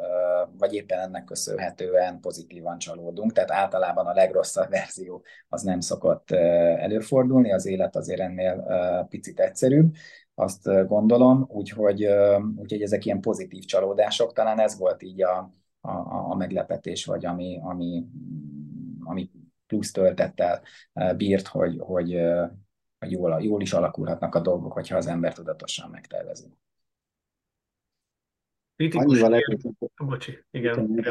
[0.58, 7.52] vagy éppen ennek köszönhetően pozitívan csalódunk, tehát általában a legrosszabb verzió az nem szokott előfordulni,
[7.52, 8.66] az élet azért ennél
[9.08, 9.94] picit egyszerűbb,
[10.34, 12.08] azt gondolom, úgyhogy,
[12.56, 15.50] úgyhogy ezek ilyen pozitív csalódások, talán ez volt így a,
[15.80, 15.90] a,
[16.30, 18.06] a meglepetés, vagy ami, ami,
[19.04, 19.30] ami
[19.66, 20.62] plusz töltettel
[21.16, 22.20] bírt, hogy, hogy,
[22.98, 26.46] hogy jól, jól is alakulhatnak a dolgok, hogyha az ember tudatosan megtervezi.
[28.90, 29.40] Annyival
[30.04, 31.02] Bocsi, igen.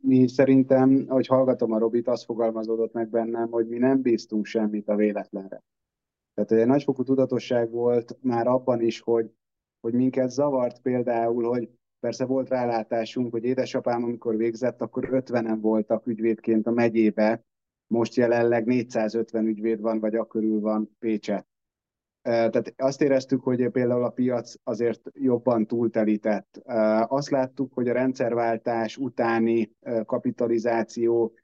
[0.00, 4.88] Mi szerintem, ahogy hallgatom a Robit, az fogalmazódott meg bennem, hogy mi nem bíztunk semmit
[4.88, 5.62] a véletlenre.
[6.34, 9.30] Tehát egy nagyfokú tudatosság volt már abban is, hogy,
[9.80, 11.68] hogy minket zavart például, hogy
[12.00, 17.44] persze volt rálátásunk, hogy édesapám, amikor végzett, akkor 50-en voltak ügyvédként a megyébe,
[17.86, 21.47] most jelenleg 450 ügyvéd van, vagy akkörül van Pécset.
[22.28, 26.60] Tehát azt éreztük, hogy például a piac azért jobban túltelített.
[27.06, 29.72] Azt láttuk, hogy a rendszerváltás utáni
[30.04, 31.34] kapitalizáció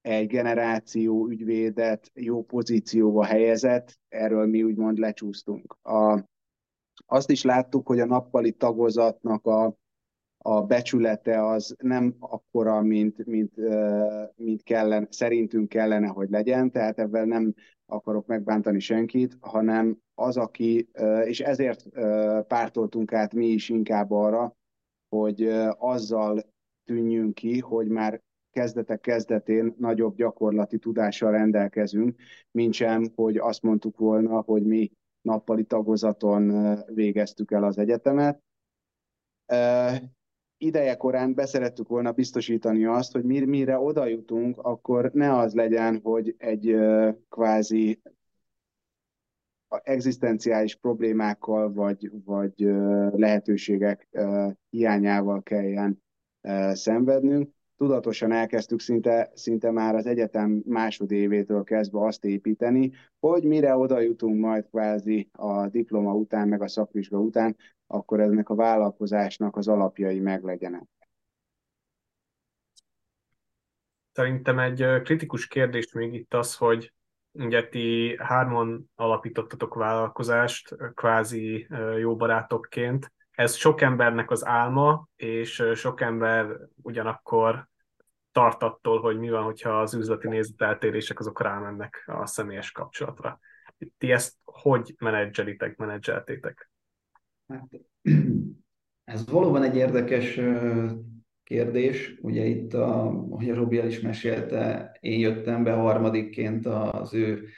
[0.00, 5.76] egy generáció ügyvédet jó pozícióba helyezett, erről mi úgymond lecsúsztunk.
[5.82, 6.24] A,
[7.06, 9.76] azt is láttuk, hogy a nappali tagozatnak a,
[10.38, 13.52] a becsülete az nem akkora, mint, mint,
[14.36, 17.54] mint kellene, szerintünk kellene, hogy legyen, tehát ebben nem
[17.86, 20.88] akarok megbántani senkit, hanem az, aki,
[21.24, 21.88] és ezért
[22.46, 24.56] pártoltunk át mi is inkább arra,
[25.08, 26.42] hogy azzal
[26.84, 32.20] tűnjünk ki, hogy már kezdetek kezdetén nagyobb gyakorlati tudással rendelkezünk,
[32.50, 38.42] mint sem, hogy azt mondtuk volna, hogy mi nappali tagozaton végeztük el az egyetemet.
[40.64, 46.34] Ideje korán beszerettük volna biztosítani azt, hogy mire oda jutunk, akkor ne az legyen, hogy
[46.38, 46.76] egy
[47.28, 48.02] kvázi
[49.68, 52.54] egzisztenciális problémákkal vagy, vagy
[53.10, 54.08] lehetőségek
[54.70, 56.02] hiányával kelljen
[56.72, 57.50] szenvednünk,
[57.84, 64.40] tudatosan elkezdtük szinte, szinte már az egyetem másodévétől kezdve azt építeni, hogy mire oda jutunk
[64.40, 70.20] majd kvázi a diploma után, meg a szakvizsga után, akkor ennek a vállalkozásnak az alapjai
[70.20, 70.84] meglegyenek.
[74.12, 76.92] Szerintem egy kritikus kérdés még itt az, hogy
[77.32, 81.66] ugye ti hárman alapítottatok vállalkozást, kvázi
[81.98, 86.46] jó barátokként, ez sok embernek az álma, és sok ember
[86.82, 87.68] ugyanakkor
[88.34, 93.40] tart attól, hogy mi van, hogyha az üzleti nézeteltérések azok rámennek a személyes kapcsolatra.
[93.98, 96.70] Ti ezt hogy menedzselitek, menedzseltétek?
[97.48, 97.68] Hát,
[99.04, 100.40] ez valóban egy érdekes
[101.42, 102.18] kérdés.
[102.22, 107.48] Ugye itt, a, ahogy a Robi el is mesélte, én jöttem be harmadikként az ő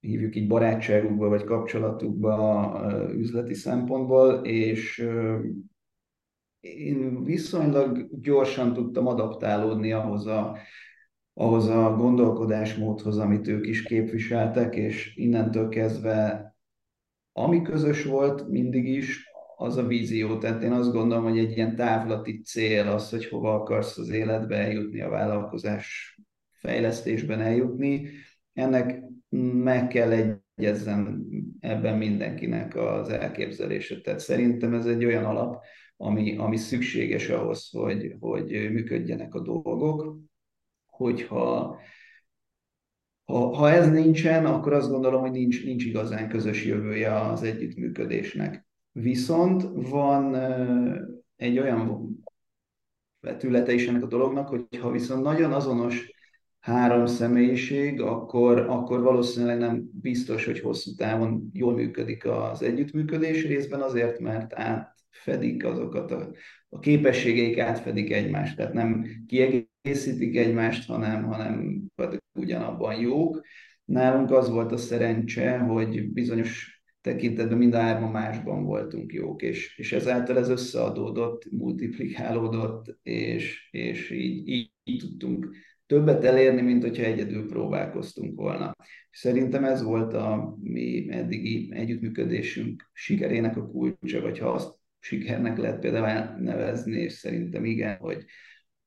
[0.00, 5.08] hívjuk így barátságukba vagy kapcsolatukba üzleti szempontból, és
[6.62, 10.56] én viszonylag gyorsan tudtam adaptálódni ahhoz a,
[11.34, 16.46] ahhoz a gondolkodásmódhoz, amit ők is képviseltek, és innentől kezdve
[17.32, 20.38] ami közös volt mindig is, az a vízió.
[20.38, 24.56] Tehát én azt gondolom, hogy egy ilyen távlati cél az, hogy hova akarsz az életbe
[24.56, 26.16] eljutni, a vállalkozás
[26.60, 28.08] fejlesztésben eljutni.
[28.52, 29.00] Ennek
[29.52, 31.26] meg kell egyezzen
[31.60, 34.00] ebben mindenkinek az elképzelése.
[34.00, 35.64] Tehát szerintem ez egy olyan alap,
[36.02, 40.18] ami, ami szükséges ahhoz, hogy, hogy működjenek a dolgok,
[40.86, 41.80] hogyha
[43.24, 48.66] ha, ha ez nincsen, akkor azt gondolom, hogy nincs, nincs igazán közös jövője az együttműködésnek.
[48.92, 50.34] Viszont van
[51.36, 52.08] egy olyan
[53.20, 56.10] vetülete is ennek a dolognak, hogy ha viszont nagyon azonos
[56.58, 63.80] három személyiség, akkor, akkor valószínűleg nem biztos, hogy hosszú távon jól működik az együttműködés részben
[63.80, 64.52] azért, mert
[65.12, 66.30] átfedik azokat a,
[66.68, 71.82] a képességeik átfedik egymást, tehát nem kiegészítik egymást, hanem, hanem
[72.32, 73.40] ugyanabban jók.
[73.84, 79.78] Nálunk az volt a szerencse, hogy bizonyos tekintetben mind a hárman másban voltunk jók, és,
[79.78, 87.02] és ezáltal ez összeadódott, multiplikálódott, és, és így, így, így tudtunk többet elérni, mint hogyha
[87.02, 88.76] egyedül próbálkoztunk volna.
[89.10, 95.78] Szerintem ez volt a mi eddigi együttműködésünk sikerének a kulcsa, vagy ha azt sikernek lehet
[95.78, 98.24] például nevezni, és szerintem igen, hogy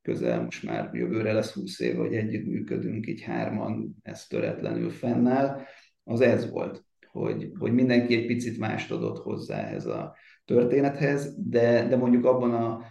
[0.01, 5.61] közel most már jövőre lesz 20 év, hogy együttműködünk, így hárman, ez töretlenül fennáll,
[6.03, 11.87] az ez volt, hogy, hogy mindenki egy picit mást adott hozzá ehhez a történethez, de,
[11.87, 12.83] de mondjuk abban a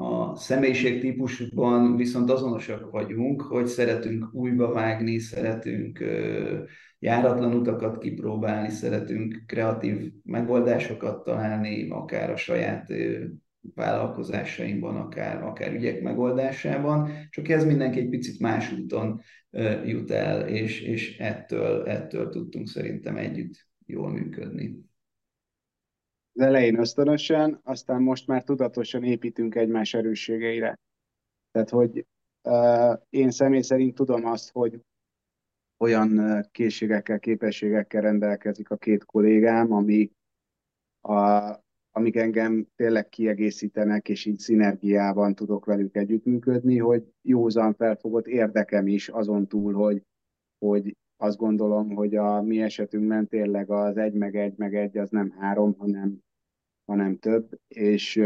[0.00, 6.04] a személyiségtípusban viszont azonosak vagyunk, hogy szeretünk újba vágni, szeretünk
[7.00, 12.92] járatlan utakat kipróbálni, szeretünk kreatív megoldásokat találni, akár a saját
[13.74, 19.20] vállalkozásainkban, akár, akár ügyek megoldásában, csak ez mindenki egy picit más úton
[19.84, 24.88] jut el, és, és ettől, ettől tudtunk szerintem együtt jól működni.
[26.32, 30.78] Az elején ösztönösen, aztán most már tudatosan építünk egymás erősségeire.
[31.52, 32.06] Tehát, hogy
[32.42, 34.80] uh, én személy szerint tudom azt, hogy
[35.80, 40.10] olyan készségekkel, képességekkel rendelkezik a két kollégám, ami,
[41.00, 41.54] a,
[41.90, 49.08] amik engem tényleg kiegészítenek, és így szinergiában tudok velük együttműködni, hogy józan felfogott érdekem is
[49.08, 50.02] azon túl, hogy,
[50.58, 55.10] hogy azt gondolom, hogy a mi esetünkben tényleg az egy meg egy meg egy az
[55.10, 56.18] nem három, hanem,
[56.84, 58.22] hanem több, és,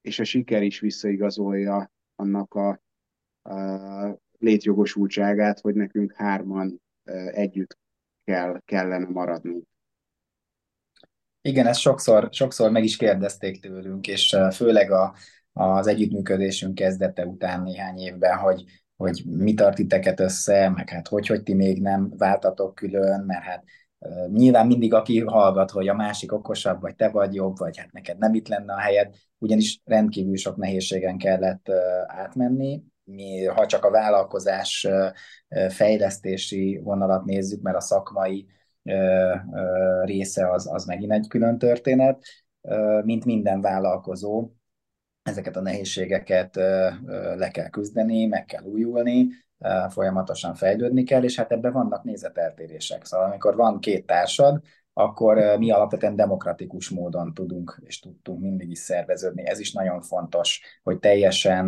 [0.00, 2.80] és a siker is visszaigazolja annak a,
[3.42, 6.82] a létjogosultságát, hogy nekünk hárman
[7.30, 7.78] együtt
[8.24, 9.64] kell, kellene maradnunk.
[11.40, 15.14] Igen, ezt sokszor, sokszor meg is kérdezték tőlünk, és főleg a,
[15.52, 18.64] az együttműködésünk kezdete után néhány évben, hogy,
[18.96, 23.42] hogy mi tart titeket össze, meg hát hogy, hogy ti még nem váltatok külön, mert
[23.42, 23.64] hát
[24.26, 28.18] nyilván mindig aki hallgat, hogy a másik okosabb, vagy te vagy jobb, vagy hát neked
[28.18, 31.70] nem itt lenne a helyed, ugyanis rendkívül sok nehézségen kellett
[32.06, 34.88] átmenni, mi, ha csak a vállalkozás
[35.68, 38.46] fejlesztési vonalat nézzük, mert a szakmai
[40.04, 42.24] része az, az megint egy külön történet,
[43.04, 44.50] mint minden vállalkozó,
[45.22, 46.54] ezeket a nehézségeket
[47.36, 49.28] le kell küzdeni, meg kell újulni,
[49.88, 53.04] folyamatosan fejlődni kell, és hát ebben vannak nézeteltérések.
[53.04, 54.62] Szóval amikor van két társad,
[54.94, 59.46] akkor mi alapvetően demokratikus módon tudunk és tudtunk mindig is szerveződni.
[59.46, 61.66] Ez is nagyon fontos, hogy teljesen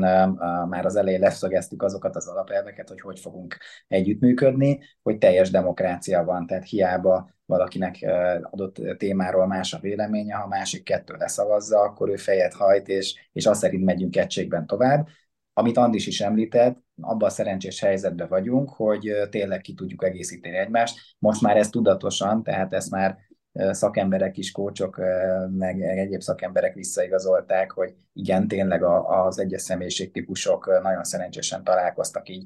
[0.69, 3.57] már az elején leszögeztük azokat az alapelveket, hogy hogy fogunk
[3.89, 8.07] együttműködni, hogy teljes demokrácia van, tehát hiába valakinek
[8.51, 13.47] adott témáról más a véleménye, ha másik kettő leszavazza, akkor ő fejet hajt, és, és
[13.47, 15.09] azt szerint megyünk egységben tovább.
[15.53, 20.99] Amit Andis is említett, abban a szerencsés helyzetben vagyunk, hogy tényleg ki tudjuk egészíteni egymást.
[21.19, 23.17] Most már ez tudatosan, tehát ezt már
[23.71, 25.01] szakemberek is, kócsok,
[25.51, 32.45] meg egyéb szakemberek visszaigazolták, hogy igen, tényleg az egyes személyiségtípusok nagyon szerencsésen találkoztak így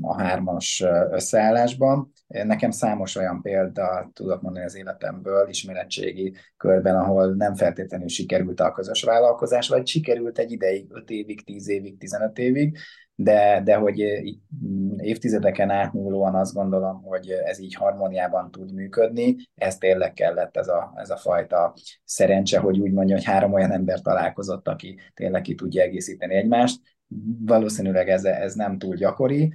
[0.00, 2.12] a hármas összeállásban.
[2.26, 8.72] Nekem számos olyan példa tudok mondani az életemből, ismeretségi körben, ahol nem feltétlenül sikerült a
[8.72, 12.78] közös vállalkozás, vagy sikerült egy ideig, 5 évig, 10 évig, 15 évig,
[13.16, 13.98] de, de hogy
[14.96, 20.92] évtizedeken átnyúlóan azt gondolom, hogy ez így harmóniában tud működni, ez tényleg kellett ez a,
[20.96, 21.74] ez a fajta
[22.04, 26.80] szerencse, hogy úgy mondja, hogy három olyan ember találkozott, aki tényleg ki tudja egészíteni egymást,
[27.44, 29.52] valószínűleg ez, ez nem túl gyakori.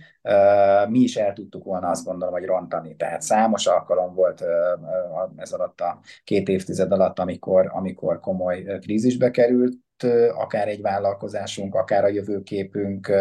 [0.89, 2.95] Mi is el tudtuk volna azt gondolom, hogy rontani.
[2.95, 4.43] Tehát számos alkalom volt
[5.35, 9.73] ez alatt a két évtized alatt, amikor, amikor komoly krízisbe került,
[10.33, 13.11] akár egy vállalkozásunk, akár a jövőképünk,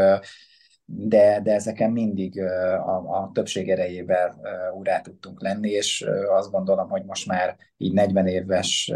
[0.93, 4.41] de, de ezeken mindig a, a többség erejével
[4.79, 8.93] úrá tudtunk lenni, és azt gondolom, hogy most már így 40 éves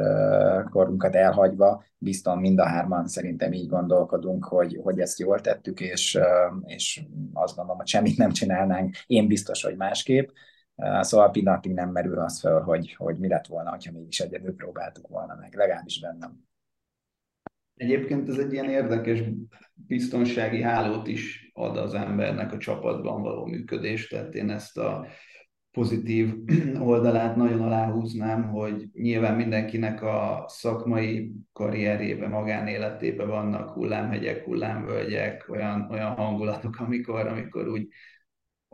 [0.70, 6.18] korunkat elhagyva, bizton mind a hárman szerintem így gondolkodunk, hogy, hogy ezt jól tettük, és,
[6.64, 10.28] és azt gondolom, hogy semmit nem csinálnánk, én biztos, hogy másképp.
[11.00, 15.08] Szóval pillanatig nem merül az fel, hogy, hogy mi lett volna, ha mégis egyedül próbáltuk
[15.08, 16.52] volna meg, legalábbis bennem.
[17.74, 19.22] Egyébként ez egy ilyen érdekes
[19.74, 25.06] biztonsági hálót is ad az embernek a csapatban való működés, tehát én ezt a
[25.70, 26.34] pozitív
[26.80, 36.10] oldalát nagyon aláhúznám, hogy nyilván mindenkinek a szakmai karrierjében, magánéletében vannak hullámhegyek, hullámvölgyek, olyan, olyan
[36.14, 37.88] hangulatok, amikor, amikor úgy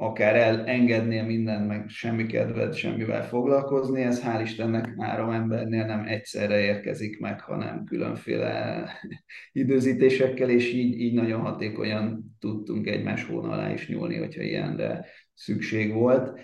[0.00, 6.60] akár elengednél mindent, meg semmi kedved semmivel foglalkozni, ez hál' Istennek három embernél nem egyszerre
[6.60, 8.88] érkezik meg, hanem különféle
[9.52, 15.92] időzítésekkel, és így, így nagyon hatékonyan tudtunk egymás hóna alá is nyúlni, hogyha ilyenre szükség
[15.92, 16.40] volt.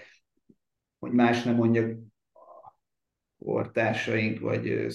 [0.98, 1.98] Hogy más nem mondjak,
[3.38, 4.86] kortársaink vagy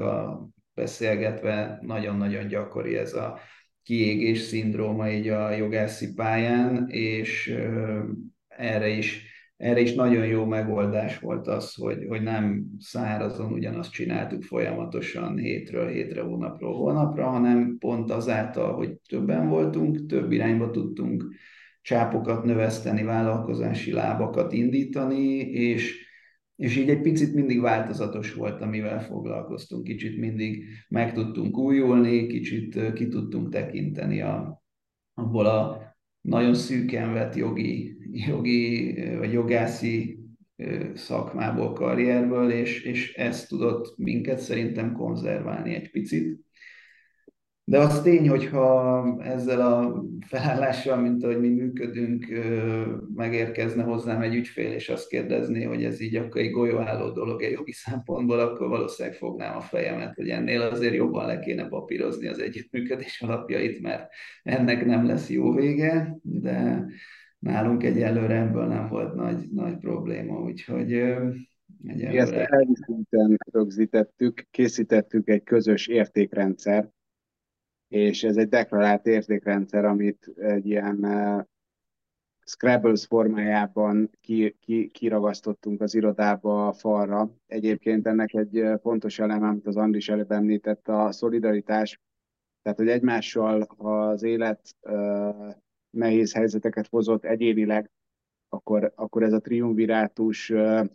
[0.00, 3.38] a beszélgetve nagyon-nagyon gyakori ez a
[3.82, 7.54] kiégés szindróma így a jogászi pályán, és
[8.48, 9.26] erre is,
[9.56, 15.88] erre is nagyon jó megoldás volt az, hogy, hogy nem szárazon ugyanazt csináltuk folyamatosan hétről
[15.88, 21.24] hétre, hónapról hónapra, hanem pont azáltal, hogy többen voltunk, több irányba tudtunk
[21.82, 25.99] csápokat növeszteni, vállalkozási lábakat indítani, és
[26.60, 32.92] és így egy picit mindig változatos volt, amivel foglalkoztunk, kicsit mindig meg tudtunk újulni, kicsit
[32.92, 34.62] ki tudtunk tekinteni a,
[35.14, 35.82] abból a
[36.20, 37.96] nagyon szűken vett jogi,
[38.26, 40.18] jogi vagy jogászi
[40.94, 46.40] szakmából, karrierből, és, és ez tudott minket szerintem konzerválni egy picit.
[47.70, 52.26] De az tény, hogyha ezzel a felállással, mint ahogy mi működünk,
[53.14, 57.52] megérkezne hozzám egy ügyfél, és azt kérdezné, hogy ez így akkor egy golyóálló dolog egy
[57.52, 62.38] jogi szempontból, akkor valószínűleg fognám a fejemet, hogy ennél azért jobban le kéne papírozni az
[62.38, 64.12] együttműködés alapjait, mert
[64.42, 66.86] ennek nem lesz jó vége, de
[67.38, 70.92] nálunk egyelőre ebből nem volt nagy, nagy probléma, úgyhogy
[71.84, 72.20] egyelőre...
[72.20, 76.90] Ezt elvi szinten rögzítettük, készítettük egy közös értékrendszer,
[77.90, 81.44] és ez egy deklarált értékrendszer, amit egy ilyen uh,
[82.44, 87.34] Scrabbles formájában ki, ki, kiragasztottunk az irodába a falra.
[87.46, 92.00] Egyébként ennek egy fontos eleme, amit az Andris előbb említett, a szolidaritás.
[92.62, 95.54] Tehát, hogy egymással, az élet uh,
[95.90, 97.90] nehéz helyzeteket hozott egyénileg,
[98.48, 100.86] akkor, akkor ez a triumvirátus uh,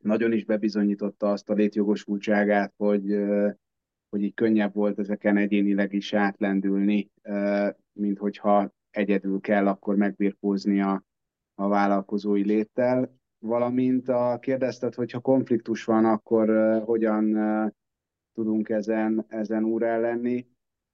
[0.00, 3.52] nagyon is bebizonyította azt a létjogosultságát, hogy uh,
[4.10, 7.10] hogy így könnyebb volt ezeken egyénileg is átlendülni,
[7.92, 11.04] mint hogyha egyedül kell akkor megbirkózni a,
[11.54, 16.48] a vállalkozói léttel, valamint a kérdezted, hogyha konfliktus van, akkor
[16.84, 17.36] hogyan
[18.32, 20.46] tudunk ezen, ezen úr lenni.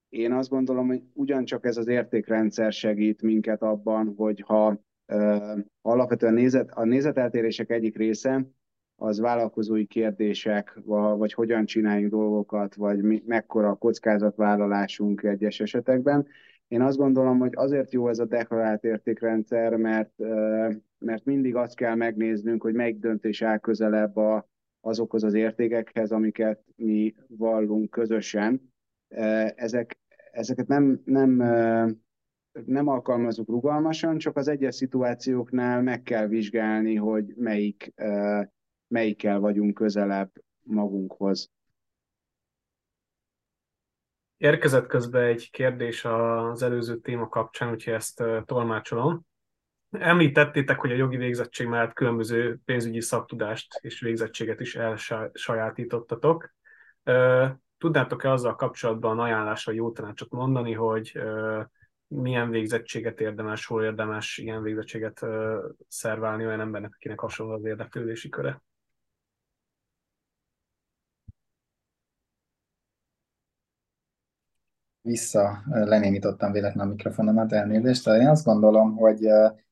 [0.09, 4.81] Én azt gondolom, hogy ugyancsak ez az értékrendszer segít minket abban, hogy ha
[5.81, 8.47] alapvetően nézet, a nézeteltérések egyik része,
[8.97, 10.79] az vállalkozói kérdések,
[11.17, 16.27] vagy hogyan csináljunk dolgokat, vagy mekkora a kockázatvállalásunk egyes esetekben.
[16.69, 20.13] Én azt gondolom, hogy azért jó ez a deklarált értékrendszer, mert,
[20.99, 24.15] mert mindig azt kell megnéznünk, hogy melyik döntés áll közelebb
[24.81, 28.73] azokhoz az értékekhez, amiket mi vallunk közösen.
[29.55, 29.99] Ezek,
[30.33, 31.37] ezeket nem, nem,
[32.65, 37.93] nem alkalmazunk rugalmasan, csak az egyes szituációknál meg kell vizsgálni, hogy melyik
[38.89, 40.31] melyikkel vagyunk közelebb
[40.63, 41.51] magunkhoz.
[44.37, 49.27] Érkezett közben egy kérdés az előző téma kapcsán, úgyhogy ezt tolmácsolom.
[49.91, 56.55] Említettétek, hogy a jogi végzettség mellett különböző pénzügyi szaktudást és végzettséget is elsajátítottatok.
[57.79, 61.19] Tudnátok-e azzal kapcsolatban ajánlásra jó tanácsot mondani, hogy
[62.07, 65.27] milyen végzettséget érdemes, hol érdemes ilyen végzettséget
[65.89, 68.63] szerválni olyan embernek, akinek hasonló az érdeklődési köre?
[75.07, 78.07] Vissza lenémítottam véletlenül a mikrofonomat, elnézést.
[78.07, 79.25] Én azt gondolom, hogy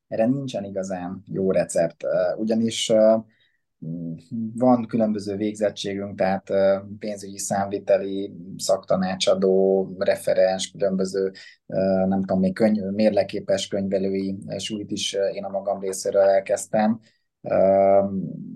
[0.09, 2.05] erre nincsen igazán jó recept,
[2.37, 2.93] ugyanis
[4.55, 6.51] van különböző végzettségünk, tehát
[6.99, 11.31] pénzügyi számviteli, szaktanácsadó, referens, különböző,
[12.07, 17.01] nem tudom, még könyv, mérleképes könyvelői súlyt is én a magam részéről elkezdtem,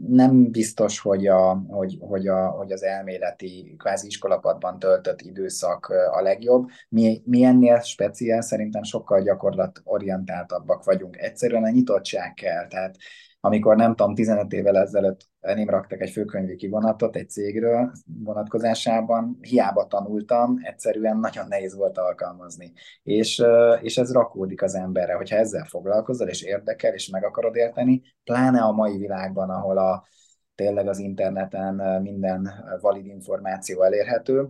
[0.09, 6.21] nem biztos, hogy, a, hogy, hogy, a, hogy az elméleti kvázi iskolapadban töltött időszak a
[6.23, 6.69] legjobb.
[6.89, 11.17] Mi, mi ennél speciál szerintem sokkal gyakorlatorientáltabbak vagyunk.
[11.17, 12.67] Egyszerűen a nyitottság kell.
[12.67, 12.97] Tehát
[13.41, 17.93] amikor nem tudom, 15 évvel ezelőtt elém raktak egy főkönyvi kivonatot egy cégről
[18.25, 22.73] vonatkozásában, hiába tanultam, egyszerűen nagyon nehéz volt alkalmazni.
[23.03, 23.43] És,
[23.81, 28.61] és ez rakódik az emberre, hogyha ezzel foglalkozol, és érdekel, és meg akarod érteni, pláne
[28.61, 30.07] a mai világban, ahol a,
[30.55, 34.49] tényleg az interneten minden valid információ elérhető,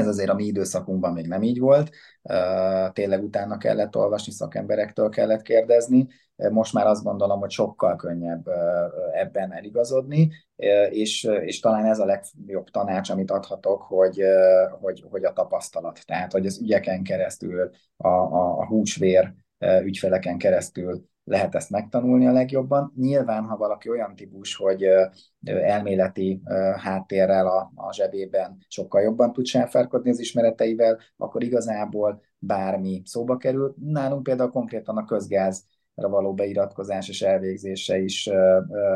[0.00, 1.90] ez azért a mi időszakunkban még nem így volt,
[2.92, 6.08] tényleg utána kellett olvasni, szakemberektől kellett kérdezni,
[6.48, 8.46] most már azt gondolom, hogy sokkal könnyebb
[9.12, 10.30] ebben eligazodni,
[10.90, 14.22] és, és talán ez a legjobb tanács, amit adhatok, hogy,
[14.80, 19.34] hogy, hogy a tapasztalat, tehát hogy az ügyeken keresztül, a, a, a húsvér
[19.84, 22.92] ügyfeleken keresztül lehet ezt megtanulni a legjobban.
[22.96, 24.86] Nyilván, ha valaki olyan típus, hogy
[25.44, 26.42] elméleti
[26.76, 33.74] háttérrel a, a zsebében sokkal jobban tud sáfárkodni az ismereteivel, akkor igazából bármi szóba kerül.
[33.80, 38.30] Nálunk például konkrétan a közgáz való beiratkozás és elvégzése is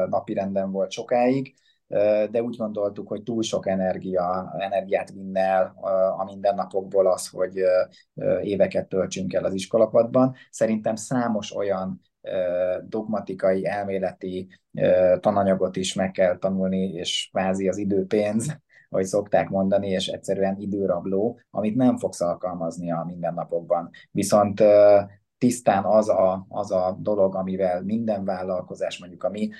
[0.08, 1.54] napirenden volt sokáig,
[2.30, 5.74] de úgy gondoltuk, hogy túl sok energia, energiát vinne el
[6.18, 7.62] a mindennapokból az, hogy
[8.42, 10.34] éveket töltsünk el az iskolapadban.
[10.50, 12.00] Szerintem számos olyan
[12.82, 14.48] dogmatikai, elméleti
[15.20, 18.56] tananyagot is meg kell tanulni, és kvázi az időpénz,
[18.88, 23.90] ahogy szokták mondani, és egyszerűen időrabló, amit nem fogsz alkalmazni a mindennapokban.
[24.10, 24.62] Viszont
[25.44, 29.50] tisztán az a, az a dolog, amivel minden vállalkozás, mondjuk a mi,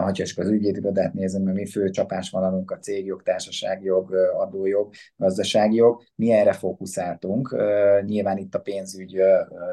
[0.00, 6.52] ha csak az ügyvédirodát nézem, mi fő csapásvonalunk a cégjog, társaságjog, adójog, gazdaságjog, mi erre
[6.52, 7.56] fókuszáltunk.
[8.04, 9.20] Nyilván itt a pénzügy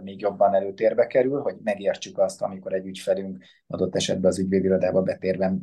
[0.03, 5.53] még jobban előtérbe kerül, hogy megértsük azt, amikor egy ügyfelünk adott esetben az ügyvédirodába betérve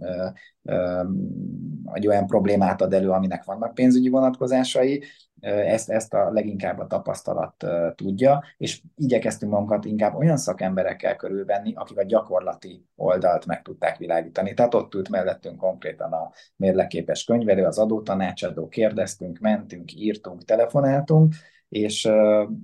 [1.93, 5.05] egy olyan problémát ad elő, aminek vannak pénzügyi vonatkozásai,
[5.41, 11.99] ezt, ezt a leginkább a tapasztalat tudja, és igyekeztünk magunkat inkább olyan szakemberekkel körülvenni, akik
[11.99, 14.55] a gyakorlati oldalt meg tudták világítani.
[14.55, 21.35] Tehát ott ült mellettünk konkrétan a mérleképes könyvelő, az adótanácsadó, kérdeztünk, mentünk, írtunk, telefonáltunk,
[21.69, 22.09] és,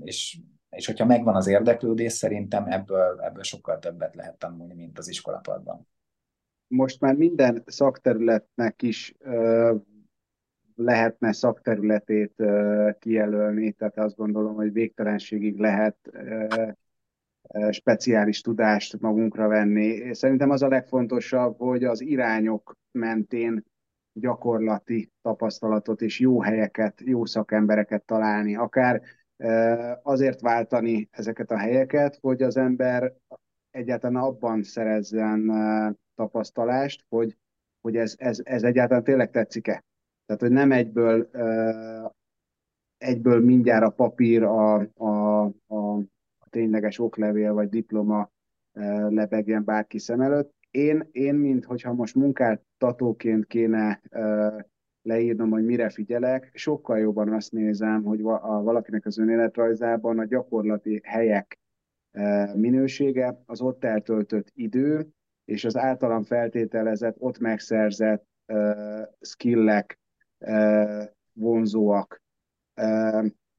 [0.01, 0.39] és
[0.77, 5.89] és hogyha megvan az érdeklődés, szerintem ebből, ebből sokkal többet lehet tanulni, mint az iskolapadban.
[6.69, 9.15] Most már minden szakterületnek is
[10.75, 12.43] lehetne szakterületét
[12.99, 15.97] kijelölni, tehát azt gondolom, hogy végtelenségig lehet
[17.71, 20.15] speciális tudást magunkra venni.
[20.15, 23.65] Szerintem az a legfontosabb, hogy az irányok mentén
[24.13, 28.57] gyakorlati tapasztalatot és jó helyeket, jó szakembereket találni.
[28.57, 29.03] Akár
[30.03, 33.15] azért váltani ezeket a helyeket, hogy az ember
[33.71, 35.51] egyáltalán abban szerezzen
[36.17, 37.37] tapasztalált, hogy,
[37.81, 39.85] hogy ez, ez, ez egyáltalán tényleg tetszik-e.
[40.27, 41.31] Tehát, hogy nem egyből,
[42.97, 45.97] egyből mindjárt a papír, a, a, a,
[46.39, 48.31] a tényleges oklevél vagy diploma
[49.09, 50.55] lebegjen bárki szem előtt.
[50.71, 54.03] Én, én mint hogyha most munkáltatóként kéne
[55.03, 61.01] leírnom, hogy mire figyelek, sokkal jobban azt nézem, hogy a, valakinek az önéletrajzában a gyakorlati
[61.05, 61.59] helyek
[62.55, 65.09] minősége, az ott eltöltött idő,
[65.47, 69.99] és az általam feltételezett, ott megszerzett uh, skillek
[71.33, 72.23] vonzóak.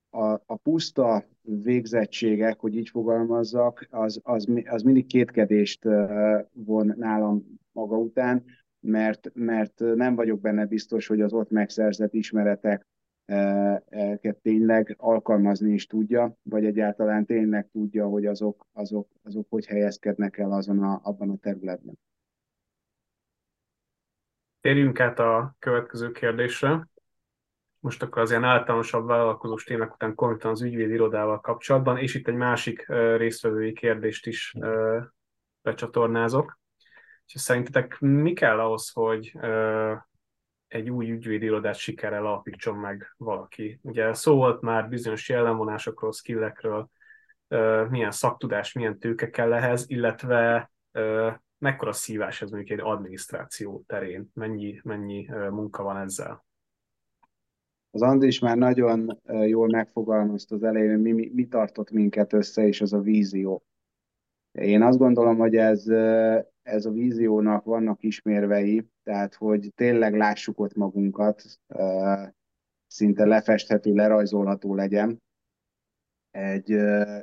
[0.09, 5.83] A, a puszta végzettségek, hogy így fogalmazzak, az, az, az mindig kétkedést
[6.51, 8.43] von nálam maga után,
[8.79, 12.87] mert, mert nem vagyok benne biztos, hogy az ott megszerzett ismeretek
[14.41, 20.51] tényleg alkalmazni is tudja, vagy egyáltalán tényleg tudja, hogy azok, azok, azok hogy helyezkednek el
[20.51, 21.99] azon a, abban a területben.
[24.61, 26.87] Térjünk át a következő kérdésre.
[27.79, 32.27] Most akkor az ilyen általánosabb vállalkozós témák után konkrétan az ügyvéd irodával kapcsolatban, és itt
[32.27, 32.85] egy másik
[33.17, 34.55] résztvevői kérdést is
[35.61, 36.59] becsatornázok.
[37.25, 39.37] És szerintetek mi kell ahhoz, hogy
[40.67, 43.79] egy új ügyvédi irodát sikerrel alapítson meg valaki?
[43.81, 46.89] Ugye szó volt már bizonyos jellemvonásokról, skillekről,
[47.89, 50.71] milyen szaktudás, milyen tőke kell ehhez, illetve
[51.57, 56.45] mekkora szívás ez mondjuk egy adminisztráció terén, mennyi, mennyi munka van ezzel?
[57.91, 62.81] Az Andris már nagyon jól megfogalmazta az elején, mi, mi, mi tartott minket össze, és
[62.81, 63.65] az a vízió.
[64.51, 65.85] Én azt gondolom, hogy ez,
[66.67, 71.43] ez a víziónak vannak ismérvei, tehát hogy tényleg lássuk ott magunkat,
[72.87, 75.21] szinte lefesthető, lerajzolható legyen.
[76.31, 76.69] Egy,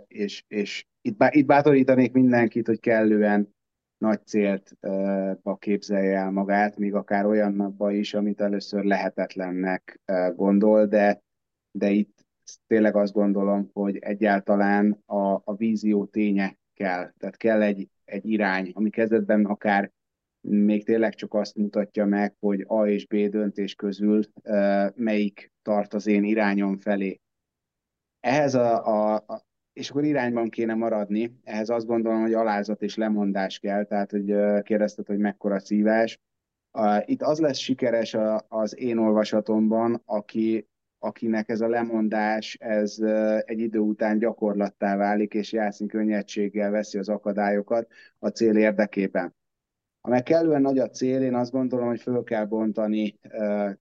[0.07, 3.55] és, és itt, itt bátorítanék mindenkit, hogy kellően
[3.99, 10.01] nagy célt uh, képzelje el magát, még akár olyanba is, amit először lehetetlennek
[10.35, 11.23] gondol, de,
[11.71, 12.27] de itt
[12.67, 17.13] tényleg azt gondolom, hogy egyáltalán a, a vízió ténye kell.
[17.19, 19.93] Tehát kell egy, egy irány, ami kezdetben akár
[20.41, 24.23] még tényleg csak azt mutatja meg, hogy A és B döntés közül
[24.95, 27.21] melyik tart az én irányom felé.
[28.21, 31.41] Ehhez a, a, a, és akkor irányban kéne maradni.
[31.43, 36.21] Ehhez azt gondolom, hogy alázat és lemondás kell, tehát hogy kérdezted, hogy mekkora szívás.
[37.05, 38.17] Itt az lesz sikeres
[38.49, 40.69] az én olvasatomban, aki,
[41.05, 42.99] akinek ez a lemondás, ez
[43.45, 47.87] egy idő után gyakorlattá válik, és játszunk könnyedséggel veszi az akadályokat
[48.19, 49.35] a cél érdekében.
[50.01, 53.19] Ha meg kellően nagy a cél, én azt gondolom, hogy föl kell bontani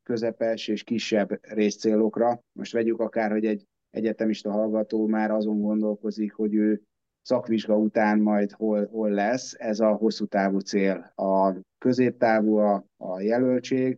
[0.04, 2.44] közepes és kisebb részcélokra.
[2.52, 6.82] Most vegyük akár, hogy egy egyetemista hallgató már azon gondolkozik, hogy ő
[7.22, 11.14] szakvizsga után majd hol, hol lesz, ez a hosszú távú cél.
[11.16, 13.98] A középtávú a, a jelöltség,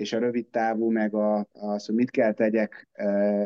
[0.00, 2.88] és a rövid távú meg a, az, hogy mit kell tegyek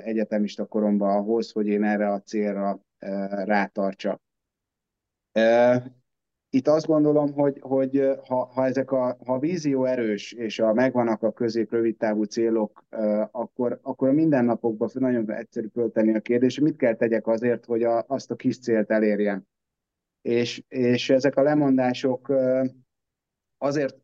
[0.04, 2.80] egyetemista koromban ahhoz, hogy én erre a célra
[3.44, 4.20] rátartsak.
[6.50, 11.22] Itt azt gondolom, hogy, hogy ha, ha, ezek a, ha vízió erős, és a megvannak
[11.22, 12.84] a közép-rövid távú célok,
[13.30, 18.04] akkor, akkor a mindennapokban nagyon egyszerű föltenni a kérdés, mit kell tegyek azért, hogy a,
[18.06, 19.46] azt a kis célt elérjem.
[20.22, 22.32] És, és ezek a lemondások
[23.64, 23.96] azért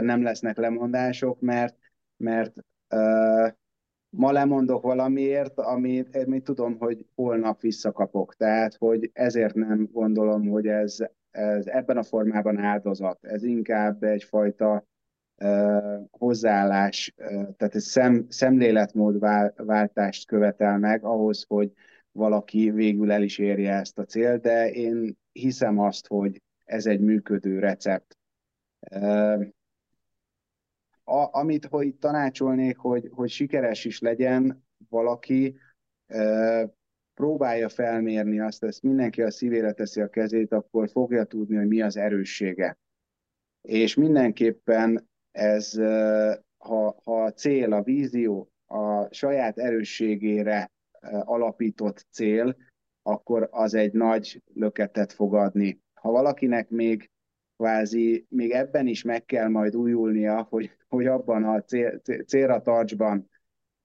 [0.00, 1.76] nem lesznek lemondások, mert,
[2.16, 2.54] mert
[4.08, 8.34] ma lemondok valamiért, amit, amit tudom, hogy holnap visszakapok.
[8.34, 10.96] Tehát, hogy ezért nem gondolom, hogy ez,
[11.30, 13.24] ez ebben a formában áldozat.
[13.24, 14.86] Ez inkább egyfajta
[15.42, 17.14] uh, hozzáállás,
[17.56, 21.72] tehát egy szem, szemléletmódváltást követel meg ahhoz, hogy
[22.12, 27.00] valaki végül el is érje ezt a célt, de én hiszem azt, hogy ez egy
[27.00, 28.19] működő recept.
[31.04, 35.58] A, amit hogy tanácsolnék, hogy, hogy sikeres is legyen valaki,
[37.14, 41.80] próbálja felmérni azt, ezt mindenki a szívére teszi a kezét, akkor fogja tudni, hogy mi
[41.80, 42.78] az erőssége.
[43.60, 45.74] És mindenképpen ez,
[46.56, 50.70] ha, ha a cél, a vízió a saját erősségére
[51.24, 52.56] alapított cél,
[53.02, 55.80] akkor az egy nagy löketet fog adni.
[55.94, 57.10] Ha valakinek még
[57.60, 63.30] kvázi még ebben is meg kell majd újulnia, hogy, hogy abban a cél, célra tartsban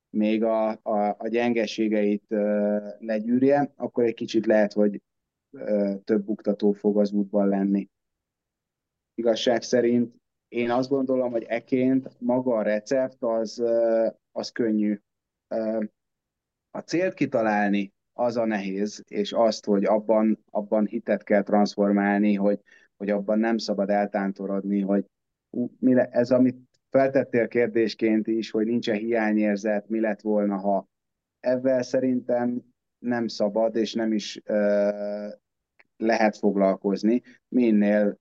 [0.09, 5.01] még a, a, a gyengeségeit uh, legyűrje, akkor egy kicsit lehet, hogy
[6.03, 7.89] több buktató fog az útban lenni.
[9.13, 10.15] Igazság szerint
[10.47, 13.63] én azt gondolom, hogy eként maga a recept az,
[14.31, 14.99] az könnyű.
[16.71, 22.59] A célt kitalálni az a nehéz, és azt, hogy abban, abban hitet kell transformálni, hogy,
[22.97, 25.05] hogy abban nem szabad eltántorodni, hogy
[25.79, 26.57] mi ez, amit
[26.89, 30.87] feltettél kérdésként is, hogy nincs-e hiányérzet, mi lett volna, ha
[31.39, 32.61] ebben szerintem
[32.97, 35.31] nem szabad, és nem is uh,
[35.97, 37.21] lehet foglalkozni.
[37.47, 38.17] Minél,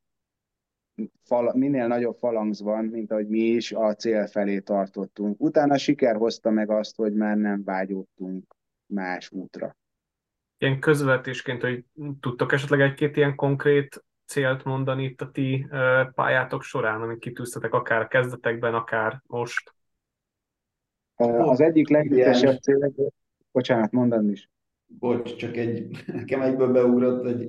[1.23, 5.41] fal, minél nagyobb falangz van, mint ahogy mi is a cél felé tartottunk.
[5.41, 8.57] Utána siker hozta meg azt, hogy már nem vágyottunk
[8.87, 9.77] más útra.
[10.59, 11.85] Ilyen közvetésként, hogy
[12.21, 15.67] tudtok esetleg egy-két ilyen konkrét célt mondani itt a ti
[16.15, 19.75] pályátok során, amit kitűztetek akár a kezdetekben, akár most?
[21.17, 22.93] Az egyik legütesebb cél,
[23.53, 24.51] bocsánat, mondani is.
[24.87, 27.49] Bocs, csak egy, nekem egyből beugrott, hogy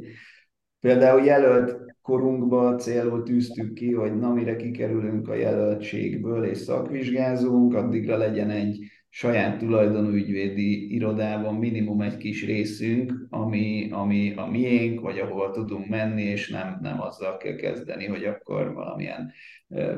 [0.80, 8.18] például jelölt korunkba célul tűztük ki, hogy na mire kikerülünk a jelöltségből és szakvizsgázunk, addigra
[8.18, 15.20] legyen egy saját tulajdonú ügyvédi irodában minimum egy kis részünk, ami, ami a miénk, vagy
[15.20, 19.32] ahol tudunk menni, és nem, nem azzal kell kezdeni, hogy akkor valamilyen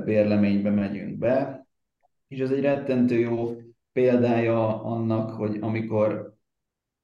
[0.05, 1.67] bérleménybe megyünk be.
[2.27, 3.55] És ez egy rettentő jó
[3.91, 6.33] példája annak, hogy amikor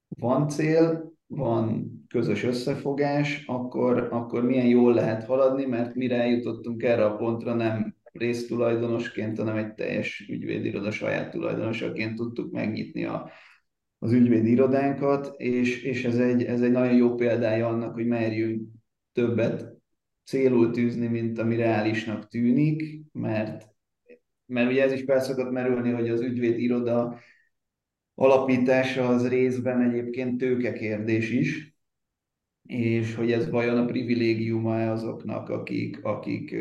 [0.07, 7.05] van cél, van közös összefogás, akkor, akkor milyen jól lehet haladni, mert mire eljutottunk erre
[7.05, 13.31] a pontra, nem résztulajdonosként, hanem egy teljes ügyvédiroda saját tulajdonosaként tudtuk megnyitni a,
[13.99, 18.69] az ügyvédi irodánkat, és, és ez, egy, ez egy nagyon jó példája annak, hogy merjünk
[19.11, 19.73] többet
[20.23, 23.67] célul tűzni, mint ami reálisnak tűnik, mert,
[24.45, 27.19] mert ugye ez is fel szokott merülni, hogy az ügyvéd iroda
[28.15, 31.75] alapítása az részben egyébként tőkekérdés is,
[32.63, 36.55] és hogy ez vajon a privilégiuma azoknak, akik, akik,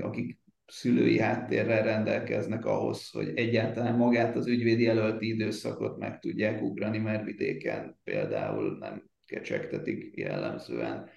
[0.00, 0.39] akik
[0.70, 7.24] szülői háttérrel rendelkeznek ahhoz, hogy egyáltalán magát az ügyvédi jelölti időszakot meg tudják ugrani, mert
[7.24, 11.08] vidéken például nem kecsegtetik jellemzően.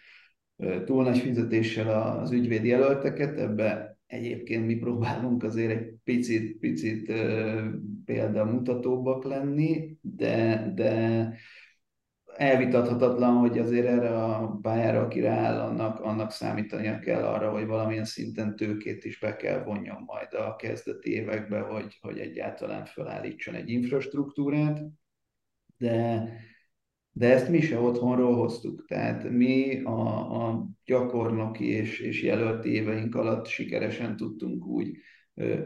[0.85, 7.13] Túl nagy fizetéssel az ügyvédi jelölteket, ebbe egyébként mi próbálunk azért egy picit, picit
[8.05, 11.33] példamutatóbbak lenni, de, de
[12.37, 18.05] elvitathatatlan, hogy azért erre a pályára, aki rááll, annak, annak számítania kell arra, hogy valamilyen
[18.05, 23.69] szinten tőkét is be kell vonjon majd a kezdeti évekbe, hogy, hogy egyáltalán felállítson egy
[23.69, 24.81] infrastruktúrát,
[25.77, 26.29] de,
[27.11, 28.85] de ezt mi se otthonról hoztuk.
[28.87, 34.97] Tehát mi a, a gyakornoki és, és jelölti éveink alatt sikeresen tudtunk úgy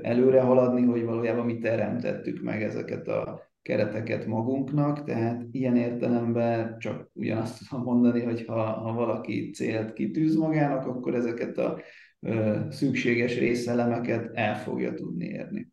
[0.02, 7.10] előre haladni, hogy valójában mi teremtettük meg ezeket a kereteket magunknak, tehát ilyen értelemben csak
[7.14, 11.80] ugyanazt tudom mondani, hogy ha, ha valaki célt kitűz magának, akkor ezeket a
[12.20, 15.72] ö, szükséges részelemeket el fogja tudni érni.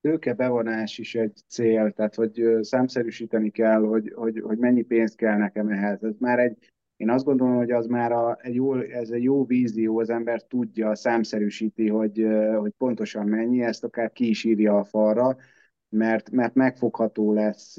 [0.00, 5.36] Tőke bevonás is egy cél, tehát hogy számszerűsíteni kell, hogy, hogy, hogy mennyi pénzt kell
[5.36, 6.02] nekem ehhez.
[6.02, 9.44] Ez már egy, én azt gondolom, hogy az már a, egy jó, ez egy jó
[9.44, 12.26] vízió, az ember tudja, számszerűsíti, hogy,
[12.58, 15.36] hogy pontosan mennyi, ezt akár ki is írja a falra,
[15.94, 17.78] mert, mert megfogható lesz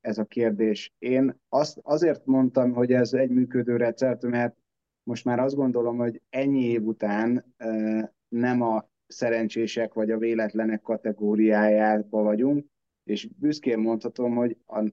[0.00, 0.94] ez a kérdés.
[0.98, 4.56] Én azt, azért mondtam, hogy ez egy működő recept, mert
[5.02, 7.54] most már azt gondolom, hogy ennyi év után
[8.28, 12.66] nem a szerencsések vagy a véletlenek kategóriájában vagyunk,
[13.04, 14.92] és büszkén mondhatom, hogy a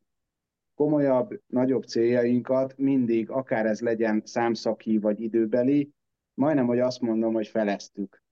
[0.75, 5.91] komolyabb, nagyobb céljainkat mindig, akár ez legyen számszaki vagy időbeli,
[6.33, 8.23] majdnem, hogy azt mondom, hogy feleztük.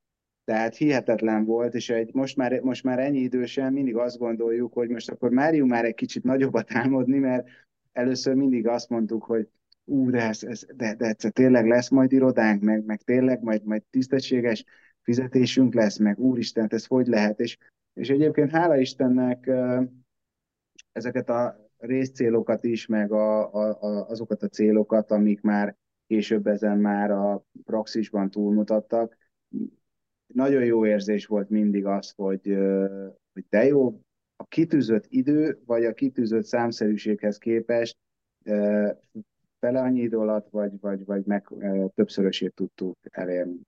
[0.44, 4.90] Tehát hihetetlen volt, és egy, most, már, most már ennyi idősen mindig azt gondoljuk, hogy
[4.90, 7.48] most akkor Máriu már egy kicsit nagyobbat álmodni, mert
[7.92, 9.48] először mindig azt mondtuk, hogy
[9.86, 13.64] ú, de, ez, ez, de, de egyszer tényleg lesz majd irodánk, meg, meg tényleg majd,
[13.64, 14.66] majd tisztességes
[15.02, 17.40] fizetésünk lesz, meg úristen, ez hogy lehet?
[17.40, 17.58] És,
[17.94, 19.52] és egyébként hála Istennek
[20.92, 25.76] ezeket a részcélokat is, meg a, a, a, azokat a célokat, amik már
[26.08, 29.18] később ezen már a praxisban túlmutattak.
[30.34, 32.58] Nagyon jó érzés volt mindig az, hogy,
[33.34, 34.02] hogy de jó,
[34.36, 37.98] a kitűzött idő, vagy a kitűzött számszerűséghez képest
[39.60, 41.48] fele annyi idő alatt, vagy, vagy, vagy meg
[41.96, 43.60] többszörösét tudtuk elérni.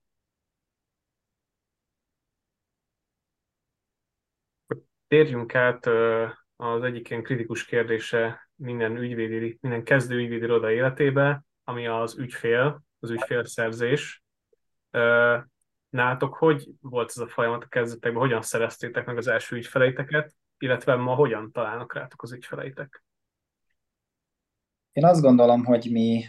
[5.07, 5.86] Térjünk át
[6.55, 12.84] az egyik ilyen kritikus kérdése minden ügyvédi, minden kezdő ügyvédi iroda életébe, ami az ügyfél,
[12.99, 14.24] az ügyfélszerzés.
[15.90, 20.96] Nátok hogy volt ez a folyamat a kezdetekben, hogyan szereztétek meg az első ügyfeleiteket, illetve
[20.96, 23.04] ma hogyan találnak rátok az ügyfeleitek?
[24.92, 26.26] Én azt gondolom, hogy mi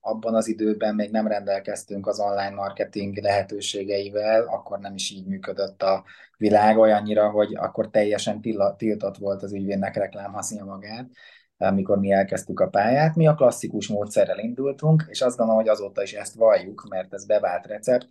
[0.00, 5.82] abban az időben még nem rendelkeztünk az online marketing lehetőségeivel, akkor nem is így működött
[5.82, 6.04] a
[6.36, 8.40] világ olyannyira, hogy akkor teljesen
[8.76, 11.10] tiltott volt az ügyvédnek reklámhasznia magát,
[11.56, 13.14] amikor mi elkezdtük a pályát.
[13.14, 17.26] Mi a klasszikus módszerrel indultunk, és azt gondolom, hogy azóta is ezt valljuk, mert ez
[17.26, 18.08] bevált recept,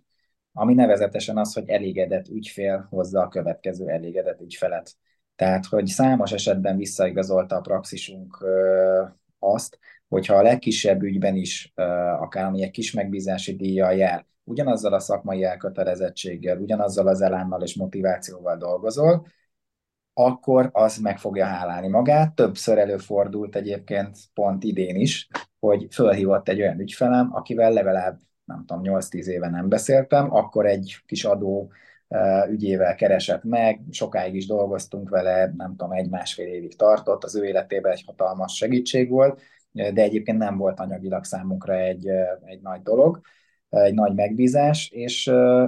[0.52, 4.96] ami nevezetesen az, hogy elégedett ügyfél hozza a következő elégedett ügyfelet.
[5.36, 8.44] Tehát, hogy számos esetben visszaigazolta a praxisunk
[9.38, 9.78] azt,
[10.08, 11.72] hogyha a legkisebb ügyben is,
[12.18, 17.74] akár ami egy kis megbízási díjjal jár, ugyanazzal a szakmai elkötelezettséggel, ugyanazzal az elánnal és
[17.74, 19.26] motivációval dolgozol,
[20.12, 22.34] akkor az meg fogja hálálni magát.
[22.34, 25.28] Többször előfordult egyébként pont idén is,
[25.60, 28.18] hogy fölhívott egy olyan ügyfelem, akivel legalább,
[28.50, 31.70] nem tudom, 8-10 éve nem beszéltem, akkor egy kis adó
[32.48, 37.92] ügyével keresett meg, sokáig is dolgoztunk vele, nem tudom, egy-másfél évig tartott, az ő életében
[37.92, 39.40] egy hatalmas segítség volt,
[39.72, 42.08] de egyébként nem volt anyagilag számunkra egy,
[42.44, 43.20] egy nagy dolog,
[43.68, 45.26] egy nagy megbízás, és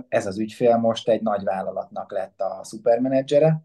[0.08, 3.62] ez az ügyfél most egy nagy vállalatnak lett a szupermenedzsere,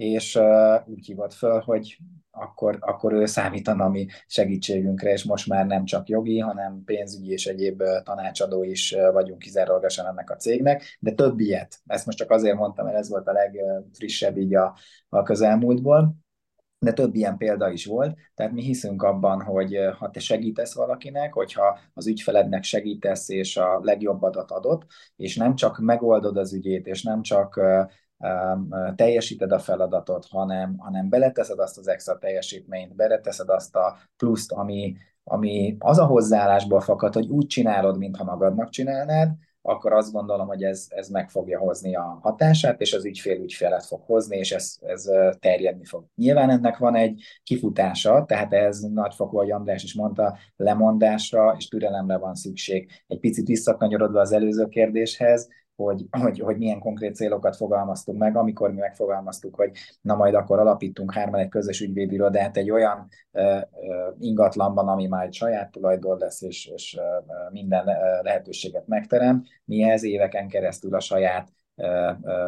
[0.00, 0.38] és
[0.86, 1.98] úgy hívott föl, hogy
[2.30, 7.46] akkor, akkor ő számítana mi segítségünkre, és most már nem csak jogi, hanem pénzügyi és
[7.46, 11.80] egyéb tanácsadó is vagyunk kizárólagosan ennek a cégnek, de több ilyet.
[11.86, 14.76] Ezt most csak azért mondtam, mert ez volt a legfrissebb így a,
[15.08, 16.14] a közelmúltból
[16.78, 21.32] de több ilyen példa is volt, tehát mi hiszünk abban, hogy ha te segítesz valakinek,
[21.32, 24.86] hogyha az ügyfelednek segítesz, és a legjobb adat adott,
[25.16, 27.60] és nem csak megoldod az ügyét, és nem csak
[28.94, 34.96] teljesíted a feladatot, hanem, hanem beleteszed azt az extra teljesítményt, beleteszed azt a pluszt, ami,
[35.24, 39.30] ami az a hozzáállásból fakad, hogy úgy csinálod, mintha magadnak csinálnád,
[39.62, 43.84] akkor azt gondolom, hogy ez, ez meg fogja hozni a hatását, és az ügyfél ügyfelet
[43.84, 46.04] fog hozni, és ez, ez terjedni fog.
[46.14, 52.16] Nyilván ennek van egy kifutása, tehát ez nagyfokú, ahogy András is mondta, lemondásra és türelemre
[52.16, 52.90] van szükség.
[53.06, 55.48] Egy picit visszakanyarodva az előző kérdéshez,
[55.84, 59.70] hogy, hogy, hogy milyen konkrét célokat fogalmaztunk meg, amikor mi megfogalmaztuk, hogy
[60.00, 65.32] na majd akkor alapítunk hárman egy közös ügyvédirodát egy olyan uh, uh, ingatlanban, ami majd
[65.32, 67.84] saját tulajdon lesz, és, és uh, minden
[68.22, 69.44] lehetőséget megterem.
[69.64, 71.48] Mi ez éveken keresztül a saját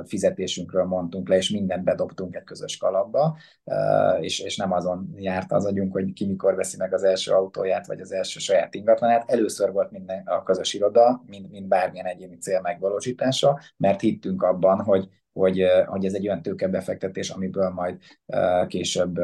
[0.04, 3.36] fizetésünkről mondtunk le, és mindent bedobtunk egy közös kalapba,
[4.20, 7.86] és, és nem azon járt az agyunk, hogy ki mikor veszi meg az első autóját,
[7.86, 9.30] vagy az első saját ingatlanát.
[9.30, 14.80] Először volt minden a közös iroda, mint, mint bármilyen egyéni cél megvalósítása, mert hittünk abban,
[14.80, 17.98] hogy, hogy, hogy ez egy olyan tőkebefektetés, amiből majd
[18.66, 19.18] később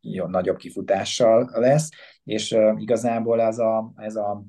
[0.00, 1.88] jó, nagyobb kifutással lesz,
[2.24, 4.44] és igazából ez a, ez a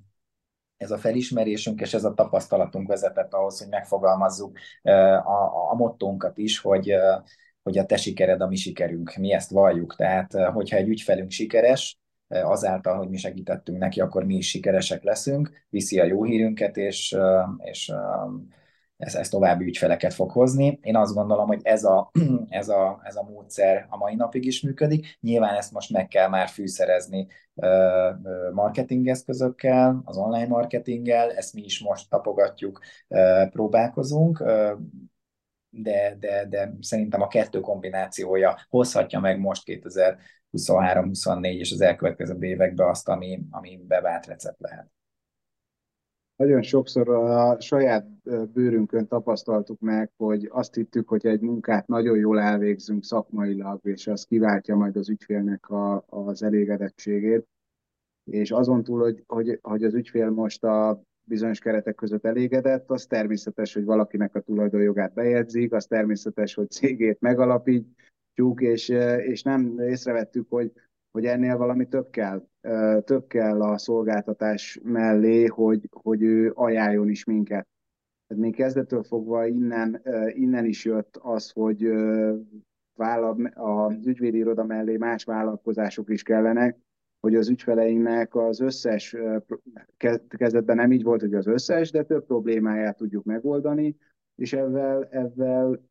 [0.84, 4.58] ez a felismerésünk és ez a tapasztalatunk vezetett ahhoz, hogy megfogalmazzuk
[5.24, 6.94] a, a mottónkat is, hogy,
[7.64, 9.16] hogy a te sikered a mi sikerünk.
[9.16, 9.96] Mi ezt valljuk.
[9.96, 15.66] Tehát, hogyha egy ügyfelünk sikeres, azáltal, hogy mi segítettünk neki, akkor mi is sikeresek leszünk,
[15.70, 17.16] viszi a jó hírünket, és,
[17.58, 17.92] és
[18.98, 20.80] ez, ez további ügyfeleket fog hozni.
[20.82, 22.12] Én azt gondolom, hogy ez a,
[22.50, 25.18] ez, a, ez a módszer a mai napig is működik.
[25.20, 27.28] Nyilván ezt most meg kell már fűszerezni
[28.54, 32.80] marketingeszközökkel, az online marketinggel, ezt mi is most tapogatjuk,
[33.50, 34.44] próbálkozunk,
[35.70, 42.88] de, de, de szerintem a kettő kombinációja hozhatja meg most 2023-24 és az elkövetkező években
[42.88, 44.92] azt, ami, ami bevált recept lehet
[46.36, 48.08] nagyon sokszor a saját
[48.54, 54.26] bőrünkön tapasztaltuk meg, hogy azt hittük, hogy egy munkát nagyon jól elvégzünk szakmailag, és az
[54.26, 57.48] kiváltja majd az ügyfélnek a, az elégedettségét.
[58.32, 63.06] És azon túl, hogy, hogy, hogy az ügyfél most a bizonyos keretek között elégedett, az
[63.06, 70.50] természetes, hogy valakinek a tulajdonjogát bejegyzik, az természetes, hogy cégét megalapítjuk, és, és nem észrevettük,
[70.50, 70.72] hogy,
[71.12, 72.48] hogy ennél valami több kell.
[73.04, 77.68] Több kell a szolgáltatás mellé, hogy, hogy ő ajánljon is minket.
[78.28, 81.86] Tehát még kezdettől fogva innen, innen is jött az, hogy
[83.54, 86.78] az ügyvédi iroda mellé más vállalkozások is kellenek,
[87.20, 89.16] hogy az ügyfeleinknek az összes,
[90.28, 93.98] kezdetben nem így volt, hogy az összes, de több problémáját tudjuk megoldani,
[94.36, 95.82] és ezzel, ezzel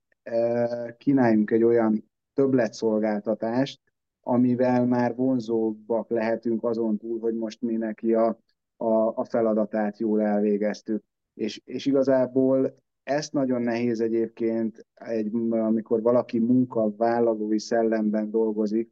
[0.99, 3.81] kínáljunk egy olyan többletszolgáltatást,
[4.23, 8.39] amivel már vonzóbbak lehetünk azon túl, hogy most mi neki a,
[8.77, 11.05] a, a feladatát jól elvégeztük.
[11.35, 18.91] És, és igazából ezt nagyon nehéz egyébként, egy, amikor valaki munkavállalói szellemben dolgozik,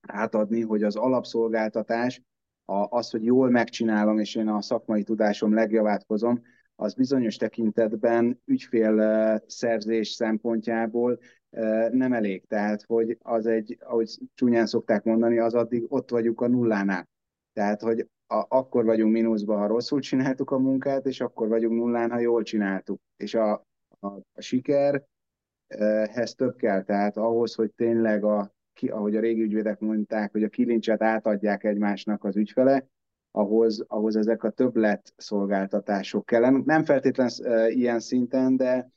[0.00, 2.22] átadni, hogy az alapszolgáltatás,
[2.64, 6.42] a, az, hogy jól megcsinálom, és én a szakmai tudásom legjavát hozom,
[6.76, 11.18] az bizonyos tekintetben ügyfél szerzés szempontjából
[11.90, 12.44] nem elég.
[12.46, 17.08] Tehát, hogy az egy, ahogy csúnyán szokták mondani, az addig ott vagyunk a nullánál.
[17.52, 22.10] Tehát, hogy a, akkor vagyunk mínuszban, ha rosszul csináltuk a munkát, és akkor vagyunk nullán,
[22.10, 23.00] ha jól csináltuk.
[23.16, 23.52] És a,
[24.00, 29.78] a, a sikerhez több kell, tehát ahhoz, hogy tényleg, a, ki, ahogy a régi ügyvédek
[29.78, 32.86] mondták, hogy a kilincset átadják egymásnak az ügyfele,
[33.30, 36.62] ahhoz, ahhoz ezek a többlet szolgáltatások kellene.
[36.64, 37.30] Nem feltétlen
[37.68, 38.90] ilyen szinten, de,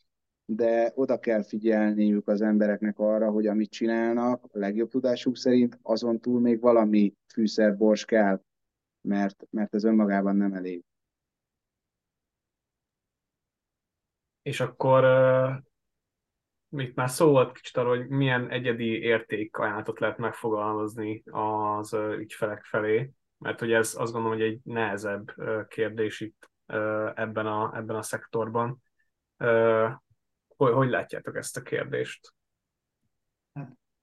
[0.56, 6.20] de oda kell figyelniük az embereknek arra, hogy amit csinálnak, a legjobb tudásuk szerint, azon
[6.20, 8.42] túl még valami fűszerbors kell
[9.02, 10.84] mert, mert ez önmagában nem elég.
[14.42, 21.24] És akkor uh, itt már szó volt kicsit arról, hogy milyen egyedi értékajánlatot lehet megfogalmazni
[21.26, 26.50] az uh, ügyfelek felé, mert hogy ez azt gondolom, hogy egy nehezebb uh, kérdés itt
[26.68, 28.82] uh, ebben, a, ebben a szektorban.
[30.62, 32.34] Hogy, hogy látjátok ezt a kérdést?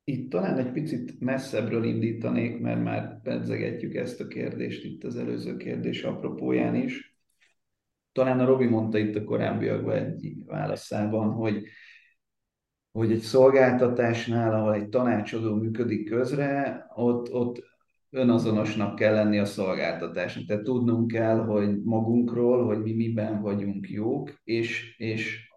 [0.04, 5.56] Itt talán egy picit messzebbről indítanék, mert már pedzegetjük ezt a kérdést itt az előző
[5.56, 7.16] kérdés apropóján is.
[8.12, 11.64] Talán a Robi mondta itt a korábbiakban egy válaszában, hogy,
[12.90, 17.62] hogy egy szolgáltatásnál, ahol egy tanácsadó működik közre, ott, ott
[18.10, 20.44] önazonosnak kell lenni a szolgáltatásnak.
[20.44, 25.47] Tehát tudnunk kell, hogy magunkról, hogy mi miben vagyunk jók, és, és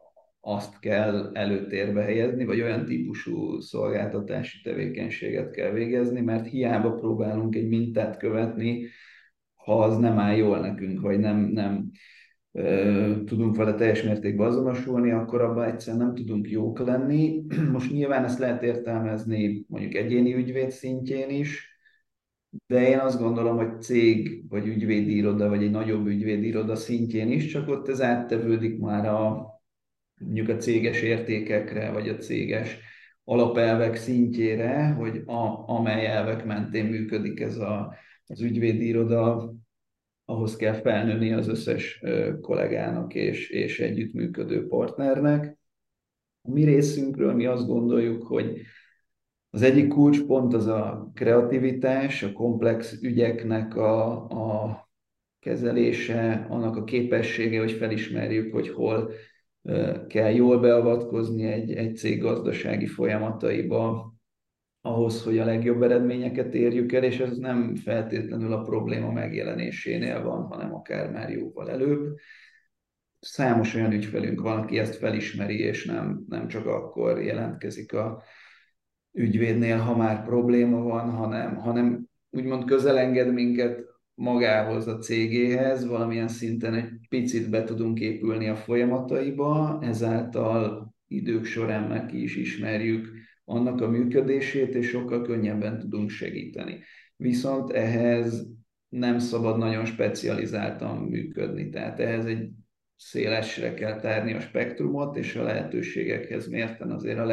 [0.42, 7.68] azt kell előtérbe helyezni, vagy olyan típusú szolgáltatási tevékenységet kell végezni, mert hiába próbálunk egy
[7.68, 8.88] mintát követni,
[9.56, 11.92] ha az nem áll jól nekünk, vagy nem, nem
[12.52, 17.44] ö, tudunk vele teljes mértékben azonosulni, akkor abban egyszerűen nem tudunk jók lenni.
[17.72, 21.70] Most nyilván ezt lehet értelmezni mondjuk egyéni ügyvéd szintjén is,
[22.68, 27.32] de én azt gondolom, hogy cég, vagy ügyvédi iroda, vagy egy nagyobb ügyvédi iroda szintjén
[27.32, 29.51] is, csak ott ez áttevődik már a,
[30.24, 32.80] mondjuk a céges értékekre, vagy a céges
[33.24, 37.96] alapelvek szintjére, hogy a, amely elvek mentén működik ez a,
[38.26, 39.54] az ügyvédi iroda,
[40.26, 42.04] ahhoz kell felnőni az összes
[42.42, 45.58] kollégának és, és együttműködő partnernek.
[46.42, 48.62] A mi részünkről mi azt gondoljuk, hogy
[49.50, 54.90] az egyik kulcspont az a kreativitás, a komplex ügyeknek a, a
[55.40, 59.12] kezelése, annak a képessége, hogy felismerjük, hogy hol
[60.08, 64.14] kell jól beavatkozni egy, egy cég gazdasági folyamataiba,
[64.82, 70.44] ahhoz, hogy a legjobb eredményeket érjük el, és ez nem feltétlenül a probléma megjelenésénél van,
[70.44, 72.16] hanem akár már jóval előbb.
[73.20, 78.24] Számos olyan ügyfelünk van, aki ezt felismeri, és nem, nem csak akkor jelentkezik a
[79.12, 83.91] ügyvédnél, ha már probléma van, hanem, hanem úgymond közelenged minket
[84.22, 91.88] magához, a cégéhez, valamilyen szinten egy picit be tudunk épülni a folyamataiba, ezáltal idők során
[91.88, 93.12] meg ki is ismerjük
[93.46, 96.80] annak a működését, és sokkal könnyebben tudunk segíteni.
[97.16, 98.48] Viszont ehhez
[98.90, 102.50] nem szabad nagyon specializáltan működni, tehát ehhez egy
[102.96, 107.26] szélesre kell tárni a spektrumot, és a lehetőségekhez mérten azért a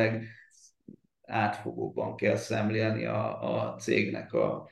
[1.27, 4.69] legátfogóbban kell szemlélni a, a cégnek a,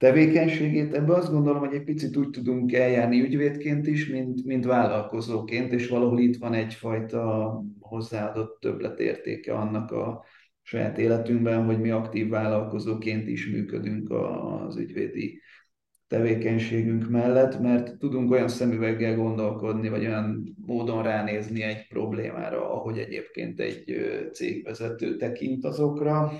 [0.00, 0.94] tevékenységét.
[0.94, 5.88] Ebben azt gondolom, hogy egy picit úgy tudunk eljárni ügyvédként is, mint, mint vállalkozóként, és
[5.88, 10.24] valahol itt van egyfajta hozzáadott többletértéke annak a
[10.62, 15.40] saját életünkben, hogy mi aktív vállalkozóként is működünk az ügyvédi
[16.06, 23.60] tevékenységünk mellett, mert tudunk olyan szemüveggel gondolkodni, vagy olyan módon ránézni egy problémára, ahogy egyébként
[23.60, 23.84] egy
[24.32, 26.32] cégvezető tekint azokra.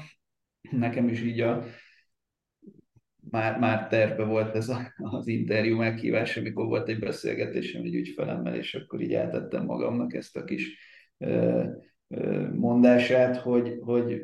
[0.70, 1.64] Nekem is így a
[3.30, 8.54] már, már terve volt ez a, az interjú meghívás, amikor volt egy beszélgetésem egy ügyfelemmel,
[8.54, 10.78] és akkor így eltettem magamnak ezt a kis
[11.18, 11.64] ö,
[12.08, 14.22] ö, mondását, hogy, hogy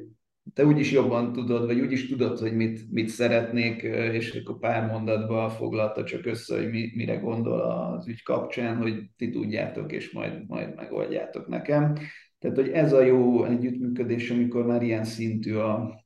[0.54, 3.82] te úgyis jobban tudod, vagy úgyis tudod, hogy mit, mit szeretnék,
[4.12, 9.10] és akkor pár mondatban foglalta csak össze, hogy mi, mire gondol az ügy kapcsán, hogy
[9.16, 11.94] ti tudjátok, és majd, majd megoldjátok nekem.
[12.38, 16.04] Tehát, hogy ez a jó együttműködés, amikor már ilyen szintű a,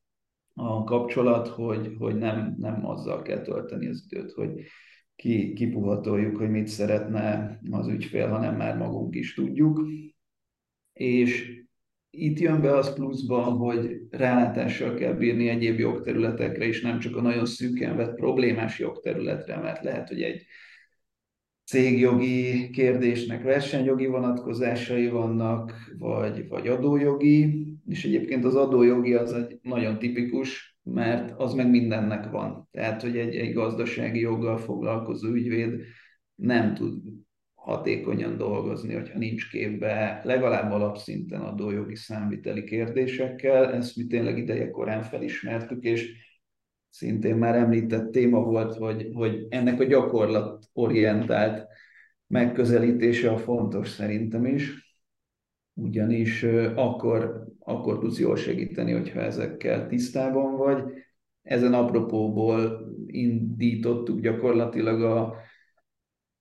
[0.67, 4.51] a kapcsolat, hogy, hogy nem, nem azzal kell tölteni az időt, hogy
[5.17, 9.87] ki, kipuhatoljuk, hogy mit szeretne az ügyfél, hanem már magunk is tudjuk.
[10.93, 11.59] És
[12.11, 17.21] itt jön be az pluszban, hogy rálátással kell bírni egyéb jogterületekre is, nem csak a
[17.21, 20.47] nagyon szűken vett problémás jogterületre, mert lehet, hogy egy
[21.71, 29.99] cégjogi kérdésnek versenyjogi vonatkozásai vannak, vagy, vagy adójogi, és egyébként az adójogi az egy nagyon
[29.99, 32.68] tipikus, mert az meg mindennek van.
[32.71, 35.81] Tehát, hogy egy, egy gazdasági joggal foglalkozó ügyvéd
[36.35, 37.03] nem tud
[37.55, 43.73] hatékonyan dolgozni, hogyha nincs képbe legalább alapszinten adójogi számviteli kérdésekkel.
[43.73, 46.12] Ezt mi tényleg ideje korán felismertük, és
[46.91, 51.66] szintén már említett téma volt, hogy, hogy ennek a gyakorlatorientált
[52.26, 54.95] megközelítése a fontos szerintem is,
[55.74, 56.43] ugyanis
[56.74, 60.82] akkor, akkor tudsz jól segíteni, hogyha ezekkel tisztában vagy.
[61.43, 65.36] Ezen apropóból indítottuk gyakorlatilag a,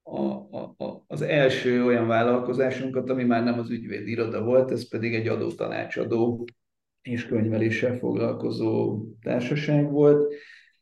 [0.03, 0.21] a,
[0.51, 5.13] a, a, az első olyan vállalkozásunkat, ami már nem az ügyvéd iroda volt, ez pedig
[5.13, 6.45] egy adótanácsadó
[7.09, 10.33] és könyveléssel foglalkozó társaság volt.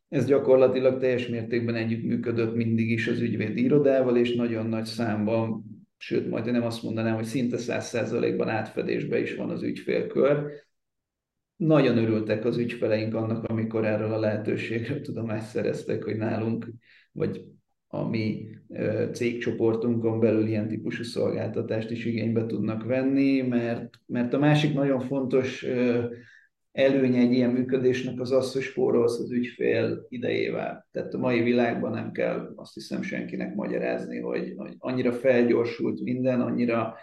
[0.10, 5.64] Ez gyakorlatilag teljes mértékben együttműködött mindig is az ügyvédi irodával, és nagyon nagy számban,
[5.98, 10.66] sőt, majd nem azt mondanám, hogy szinte száz százalékban átfedésben is van az ügyfélkör.
[11.56, 16.68] Nagyon örültek az ügyfeleink annak, amikor erről a lehetőségről tudomást szereztek, hogy nálunk,
[17.12, 17.46] vagy
[17.88, 18.48] a mi
[19.12, 25.66] cégcsoportunkon belül ilyen típusú szolgáltatást is igénybe tudnak venni, mert, mert a másik nagyon fontos
[26.72, 30.88] előnye egy ilyen működésnek az az, hogy spórolsz az ügyfél idejével.
[30.92, 36.42] Tehát a mai világban nem kell azt hiszem senkinek magyarázni, hogy, hogy annyira felgyorsult minden,
[36.42, 36.96] annyira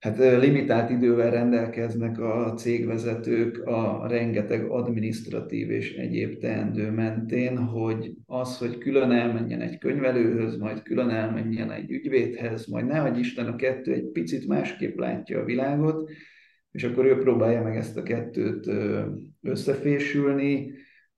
[0.00, 8.58] hát limitált idővel rendelkeznek a cégvezetők a rengeteg administratív és egyéb teendő mentén, hogy az,
[8.58, 13.92] hogy külön elmenjen egy könyvelőhöz, majd külön elmenjen egy ügyvédhez, majd nehogy Isten a kettő
[13.92, 16.10] egy picit másképp látja a világot,
[16.70, 18.70] és akkor ő próbálja meg ezt a kettőt
[19.42, 20.72] összefésülni,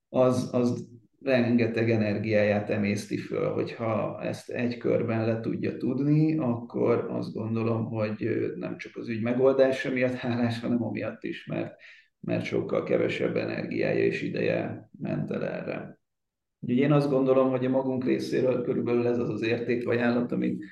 [0.08, 0.91] az, az
[1.24, 8.52] rengeteg energiáját emészti föl, hogyha ezt egy körben le tudja tudni, akkor azt gondolom, hogy
[8.56, 11.74] nem csak az ügy megoldása miatt hálás, hanem amiatt is, mert,
[12.20, 15.98] mert sokkal kevesebb energiája és ideje ment el erre.
[16.60, 20.64] Úgyhogy én azt gondolom, hogy a magunk részéről körülbelül ez az az értékajánlat, amit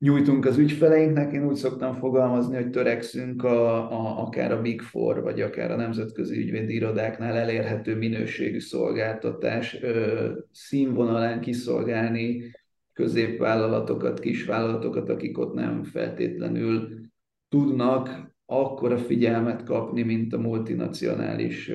[0.00, 1.32] nyújtunk az ügyfeleinknek.
[1.32, 5.76] Én úgy szoktam fogalmazni, hogy törekszünk a, a, akár a Big Four, vagy akár a
[5.76, 12.50] nemzetközi ügyvédi irodáknál elérhető minőségű szolgáltatás ö, színvonalán kiszolgálni
[12.92, 16.88] középvállalatokat, kisvállalatokat, akik ott nem feltétlenül
[17.48, 21.68] tudnak akkora figyelmet kapni, mint a multinacionális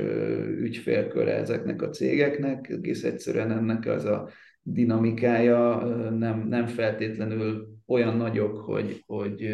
[0.59, 2.69] ügyfélköre ezeknek a cégeknek.
[2.69, 4.29] Egész egyszerűen ennek az a
[4.61, 9.47] dinamikája nem, nem feltétlenül olyan nagyok, hogy, hogy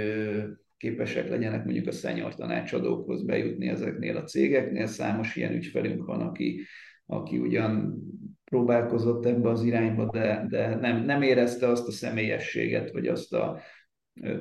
[0.77, 4.88] képesek legyenek mondjuk a szenyor tanácsadókhoz bejutni ezeknél a cégeknél.
[4.88, 6.61] Számos ilyen ügyfelünk van, aki,
[7.05, 8.01] aki ugyan
[8.43, 13.59] próbálkozott ebbe az irányba, de, de nem, nem érezte azt a személyességet, vagy azt a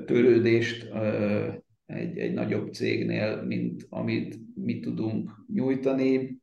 [0.04, 0.88] törődést
[1.86, 6.40] egy, egy nagyobb cégnél, mint amit mi tudunk nyújtani.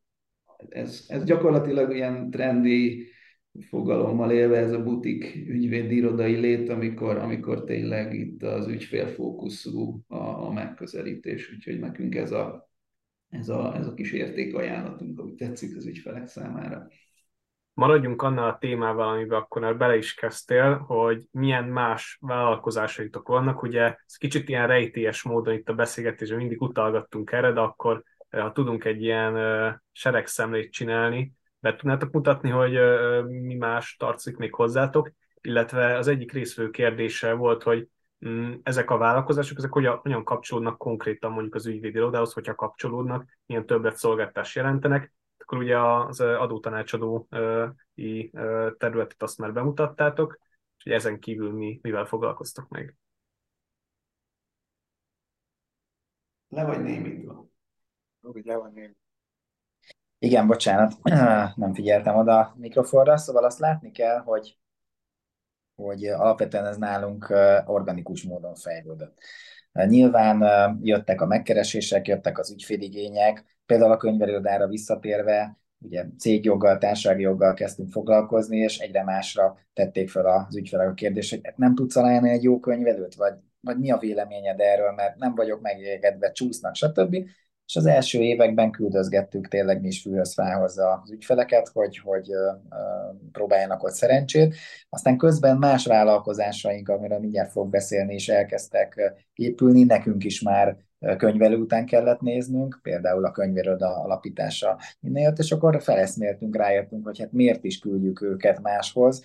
[0.68, 3.06] Ez, ez gyakorlatilag ilyen trendi
[3.60, 10.16] fogalommal élve ez a butik ügyvédi irodai lét, amikor, amikor tényleg itt az ügyfélfókuszú a,
[10.16, 12.70] a megközelítés, úgyhogy nekünk ez a,
[13.28, 16.86] ez a, ez a kis értékajánlatunk, ami tetszik az ügyfelek számára.
[17.74, 23.62] Maradjunk annál a témával, amiben akkor bele is kezdtél, hogy milyen más vállalkozásaitok vannak.
[23.62, 28.52] Ugye ez kicsit ilyen rejtélyes módon itt a beszélgetésben mindig utalgattunk erre, de akkor ha
[28.52, 29.34] tudunk egy ilyen
[29.92, 32.78] seregszemlét csinálni, be tudnátok mutatni, hogy
[33.24, 37.88] mi más tartozik még hozzátok, illetve az egyik részvő kérdése volt, hogy
[38.28, 43.38] mm, ezek a vállalkozások, ezek hogyan, hogyan kapcsolódnak konkrétan mondjuk az ügyvédi irodához, hogyha kapcsolódnak,
[43.46, 47.28] milyen többlet szolgáltást jelentenek, akkor ugye az adótanácsadó
[48.78, 50.38] területet azt már bemutattátok,
[50.84, 52.96] és ezen kívül mi, mivel foglalkoztok meg?
[56.48, 57.46] Le vagy némítva.
[58.20, 59.07] Úgy le van némítva.
[60.18, 60.92] Igen, bocsánat,
[61.56, 64.58] nem figyeltem oda a mikrofonra, szóval azt látni kell, hogy,
[65.74, 67.34] hogy alapvetően ez nálunk
[67.66, 69.18] organikus módon fejlődött.
[69.72, 70.44] Nyilván
[70.82, 77.90] jöttek a megkeresések, jöttek az ügyféligények, például a könyvelődára visszatérve, ugye cégjoggal, társasági joggal kezdtünk
[77.90, 82.42] foglalkozni, és egyre másra tették fel az ügyfelek a kérdést, hogy nem tudsz ajánlani egy
[82.42, 87.16] jó könyvelőt, vagy, vagy mi a véleményed erről, mert nem vagyok megégedve, csúsznak, stb
[87.68, 92.30] és az első években küldözgettük tényleg mi is fülhöz fához az ügyfeleket, hogy, hogy
[93.32, 94.54] próbáljanak ott szerencsét.
[94.88, 100.76] Aztán közben más vállalkozásaink, amiről mindjárt fog beszélni, is elkezdtek épülni, nekünk is már
[101.16, 107.32] könyvelő után kellett néznünk, például a könyvéroda alapítása jött, és akkor feleszméltünk, rájöttünk, hogy hát
[107.32, 109.22] miért is küldjük őket máshoz,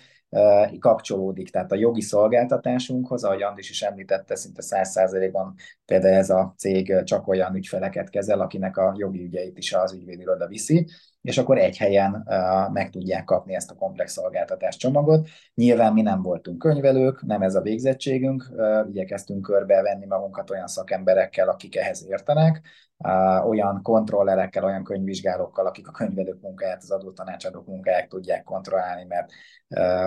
[0.78, 5.54] kapcsolódik, tehát a jogi szolgáltatásunkhoz, ahogy Andis is említette, szinte 100%-ban
[5.84, 10.46] például ez a cég csak olyan ügyfeleket kezel, akinek a jogi ügyeit is az ügyvédiroda
[10.46, 10.86] viszi,
[11.24, 12.28] és akkor egy helyen
[12.72, 15.28] meg tudják kapni ezt a komplex szolgáltatás csomagot.
[15.54, 18.50] Nyilván mi nem voltunk könyvelők, nem ez a végzettségünk,
[18.88, 22.60] igyekeztünk körbevenni magunkat olyan szakemberekkel, akik ehhez értenek,
[23.44, 29.30] olyan kontrollerekkel, olyan könyvvizsgálókkal, akik a könyvelők munkáját, az adótanácsadók munkáját tudják kontrollálni, mert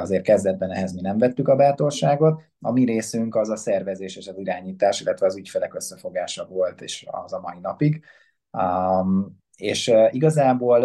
[0.01, 2.41] azért kezdetben ehhez mi nem vettük a bátorságot.
[2.61, 7.05] A mi részünk az a szervezés és az irányítás, illetve az ügyfelek összefogása volt, és
[7.11, 8.03] az a mai napig.
[9.58, 10.84] És igazából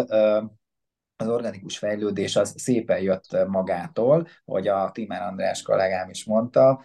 [1.15, 6.81] az organikus fejlődés az szépen jött magától, hogy a Timár András kollégám is mondta,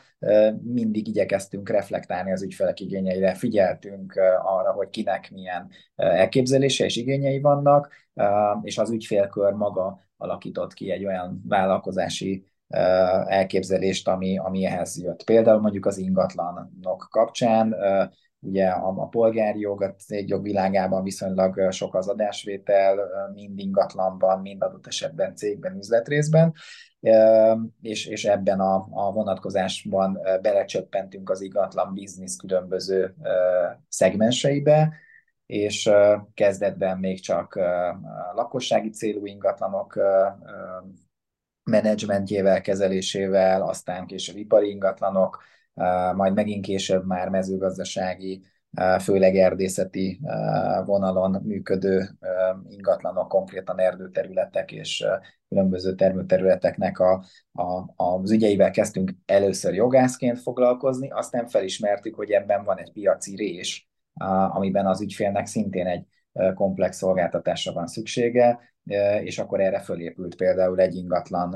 [0.62, 7.92] mindig igyekeztünk reflektálni az ügyfelek igényeire, figyeltünk arra, hogy kinek milyen elképzelése és igényei vannak,
[8.62, 12.44] és az ügyfélkör maga alakított ki egy olyan vállalkozási
[13.26, 15.24] elképzelést, ami, ami ehhez jött.
[15.24, 17.76] Például mondjuk az ingatlanok kapcsán
[18.40, 22.98] Ugye a, a polgári jog, a cégjog világában viszonylag sok az adásvétel,
[23.34, 26.52] mind ingatlanban, mind adott esetben cégben, üzletrészben,
[27.80, 33.14] és, és ebben a, a vonatkozásban belecsöppentünk az ingatlan biznisz különböző
[33.88, 34.94] szegmenseibe,
[35.46, 35.90] és
[36.34, 37.54] kezdetben még csak
[38.34, 39.98] lakossági célú ingatlanok
[41.64, 45.42] menedzsmentjével, kezelésével, aztán később ipari ingatlanok,
[46.14, 48.42] majd megint később már mezőgazdasági,
[49.00, 50.20] főleg erdészeti
[50.84, 52.08] vonalon működő
[52.68, 55.06] ingatlanok, konkrétan erdőterületek és
[55.48, 62.78] különböző termőterületeknek a, a, az ügyeivel kezdtünk először jogászként foglalkozni, aztán felismertük, hogy ebben van
[62.78, 63.88] egy piaci rés,
[64.48, 66.06] amiben az ügyfélnek szintén egy
[66.54, 68.58] komplex szolgáltatásra van szüksége,
[69.22, 71.48] és akkor erre fölépült például egy ingatlan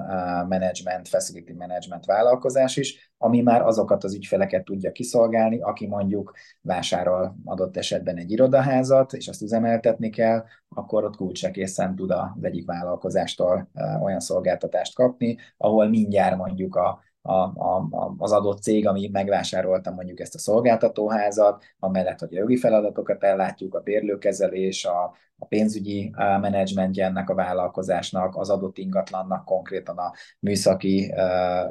[0.49, 7.37] management, facility management vállalkozás is, ami már azokat az ügyfeleket tudja kiszolgálni, aki mondjuk vásárol
[7.45, 13.71] adott esetben egy irodaházat, és azt üzemeltetni kell, akkor ott kulcsekészen tud az egyik vállalkozástól
[14.03, 20.21] olyan szolgáltatást kapni, ahol mindjárt mondjuk a a, a, az adott cég, ami megvásárolta mondjuk
[20.21, 27.05] ezt a szolgáltatóházat, amellett, hogy a jogi feladatokat ellátjuk, a bérlőkezelés, a, a pénzügyi menedzsmentje
[27.05, 31.21] ennek a vállalkozásnak, az adott ingatlannak konkrétan a műszaki ö,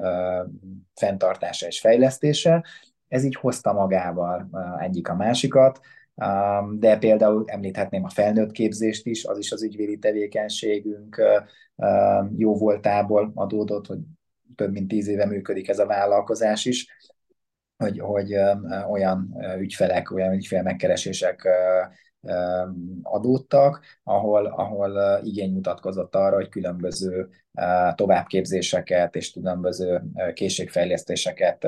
[0.02, 0.44] ö,
[0.96, 2.66] fenntartása és fejlesztése.
[3.08, 4.50] Ez így hozta magával
[4.80, 5.80] egyik a másikat,
[6.80, 11.22] de például említhetném a felnőtt képzést is, az is az ügyvédi tevékenységünk
[12.38, 14.00] jó voltából adódott, hogy
[14.56, 16.88] több mint tíz éve működik ez a vállalkozás is,
[17.78, 18.36] hogy, hogy
[18.90, 21.48] olyan ügyfelek, olyan ügyfél megkeresések
[23.02, 27.30] adódtak, ahol, ahol igény mutatkozott arra, hogy különböző
[27.96, 30.02] továbbképzéseket és különböző
[30.34, 31.68] készségfejlesztéseket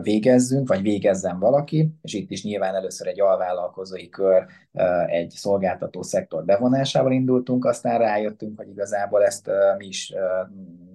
[0.00, 4.46] végezzünk, vagy végezzen valaki, és itt is nyilván először egy alvállalkozói kör,
[5.06, 10.14] egy szolgáltató szektor bevonásával indultunk, aztán rájöttünk, hogy igazából ezt mi is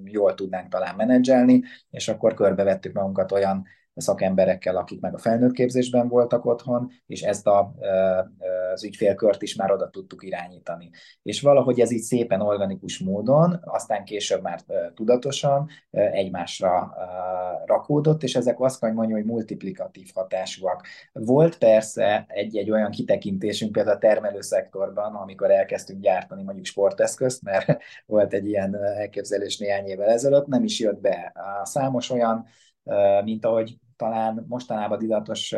[0.03, 3.65] jól tudnánk talán menedzselni, és akkor körbevettük magunkat olyan
[4.01, 7.73] szakemberekkel, akik meg a felnőtt képzésben voltak otthon, és ezt a,
[8.73, 10.89] az ügyfélkört is már oda tudtuk irányítani.
[11.23, 14.61] És valahogy ez így szépen organikus módon, aztán később már
[14.93, 16.95] tudatosan egymásra
[17.65, 20.87] rakódott, és ezek azt kell mondani, hogy multiplikatív hatásúak.
[21.11, 28.33] Volt persze egy-egy olyan kitekintésünk például a termelőszektorban, amikor elkezdtünk gyártani mondjuk sporteszközt, mert volt
[28.33, 31.33] egy ilyen elképzelés néhány évvel ezelőtt, nem is jött be.
[31.63, 32.45] Számos olyan
[33.23, 35.55] mint ahogy talán mostanában didatos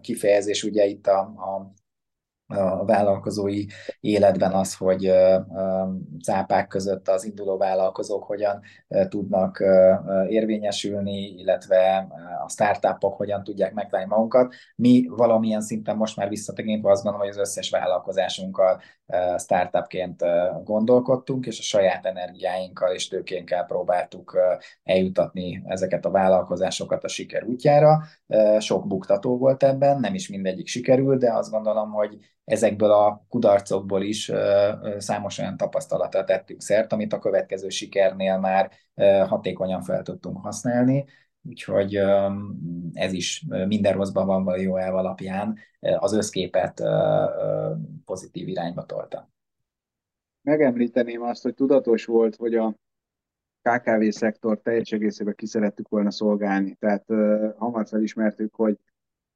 [0.00, 1.72] kifejezés ugye itt a, a
[2.50, 3.64] a vállalkozói
[4.00, 5.12] életben az, hogy
[6.22, 8.60] cápák között az induló vállalkozók hogyan
[9.08, 9.64] tudnak
[10.28, 12.08] érvényesülni, illetve
[12.44, 14.54] a startupok hogyan tudják megtalálni magunkat.
[14.76, 18.80] Mi valamilyen szinten most már visszatekintve azt gondolom, hogy az összes vállalkozásunkkal
[19.38, 20.24] startupként
[20.64, 24.38] gondolkodtunk, és a saját energiáinkkal és tőkénkkel próbáltuk
[24.82, 28.02] eljutatni ezeket a vállalkozásokat a siker útjára.
[28.58, 32.18] Sok buktató volt ebben, nem is mindegyik sikerült, de azt gondolom, hogy
[32.50, 34.32] ezekből a kudarcokból is
[34.98, 38.70] számos olyan tapasztalatra tettünk szert, amit a következő sikernél már
[39.26, 41.04] hatékonyan fel tudtunk használni.
[41.42, 42.00] Úgyhogy
[42.92, 45.56] ez is minden rosszban van való jó elv alapján
[45.98, 46.82] az összképet
[48.04, 49.30] pozitív irányba tolta.
[50.42, 52.74] Megemlíteném azt, hogy tudatos volt, hogy a
[53.62, 56.74] KKV szektor teljes egészében ki szerettük volna szolgálni.
[56.74, 57.04] Tehát
[57.56, 58.78] hamar felismertük, hogy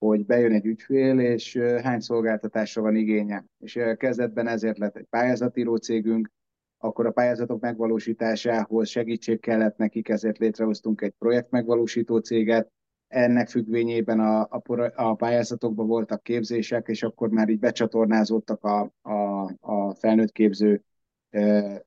[0.08, 3.44] hogy bejön egy ügyfél, és hány szolgáltatásra van igénye.
[3.58, 6.30] És kezdetben ezért lett egy pályázatíró cégünk,
[6.78, 12.70] akkor a pályázatok megvalósításához segítség kellett nekik, ezért létrehoztunk egy projekt megvalósító céget,
[13.08, 14.62] ennek függvényében a, a,
[14.94, 20.82] a pályázatokban voltak képzések, és akkor már így becsatornázódtak a, a, a felnőtt képző
[21.30, 21.82] e, e,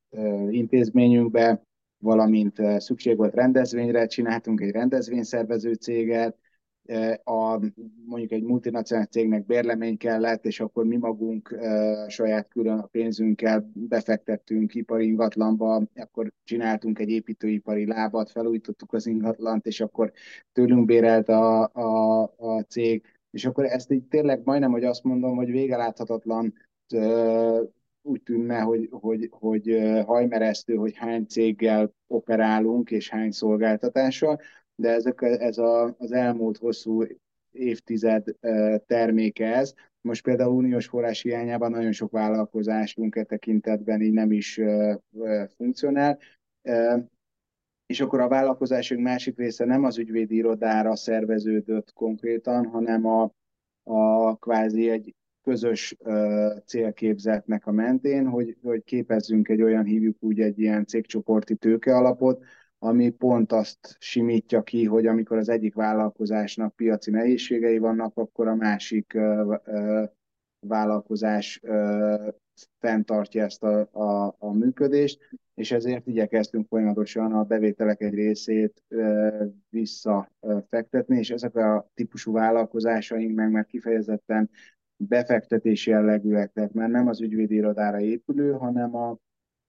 [0.50, 1.62] intézményünkbe,
[1.98, 6.38] valamint szükség volt rendezvényre, csináltunk egy rendezvényszervező céget,
[7.24, 7.60] a,
[8.06, 11.58] mondjuk egy multinacionális cégnek bérlemény kellett, és akkor mi magunk
[12.08, 19.66] saját külön a pénzünkkel befektettünk ipari ingatlanba, akkor csináltunk egy építőipari lábat, felújítottuk az ingatlant,
[19.66, 20.12] és akkor
[20.52, 25.36] tőlünk bérelt a, a, a cég, és akkor ezt így tényleg majdnem, hogy azt mondom,
[25.36, 26.54] hogy végeláthatatlan
[26.88, 27.00] e,
[28.02, 34.40] úgy tűnne, hogy, hogy, hogy hajmeresztő, hogy hány céggel operálunk, és hány szolgáltatással,
[34.80, 37.04] de ezek, ez a, az elmúlt hosszú
[37.52, 38.24] évtized
[38.86, 39.74] terméke ez.
[40.02, 44.62] Most például uniós forrás hiányában nagyon sok vállalkozásunk e tekintetben így nem is
[45.56, 46.18] funkcionál.
[47.86, 53.32] És akkor a vállalkozásunk másik része nem az ügyvédi irodára szerveződött konkrétan, hanem a,
[53.84, 55.96] a kvázi egy közös
[56.66, 62.44] célképzetnek a mentén, hogy, hogy képezzünk egy olyan, hívjuk úgy egy ilyen cégcsoporti tőkealapot,
[62.80, 68.56] ami pont azt simítja ki, hogy amikor az egyik vállalkozásnak piaci nehézségei vannak, akkor a
[68.56, 69.18] másik
[70.60, 71.62] vállalkozás
[72.80, 75.20] fenntartja ezt a, a, a működést,
[75.54, 78.84] és ezért igyekeztünk folyamatosan a bevételek egy részét
[79.70, 84.50] visszafektetni, és ezek a típusú vállalkozásaink meg már kifejezetten
[84.96, 89.18] befektetési jellegűek, tehát már nem az ügyvédi irodára épülő, hanem, a,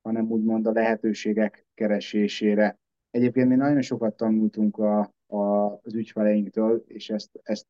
[0.02, 2.78] hanem úgymond a lehetőségek keresésére
[3.10, 7.66] Egyébként mi nagyon sokat tanultunk a, a, az ügyfeleinktől, és ezt, ezt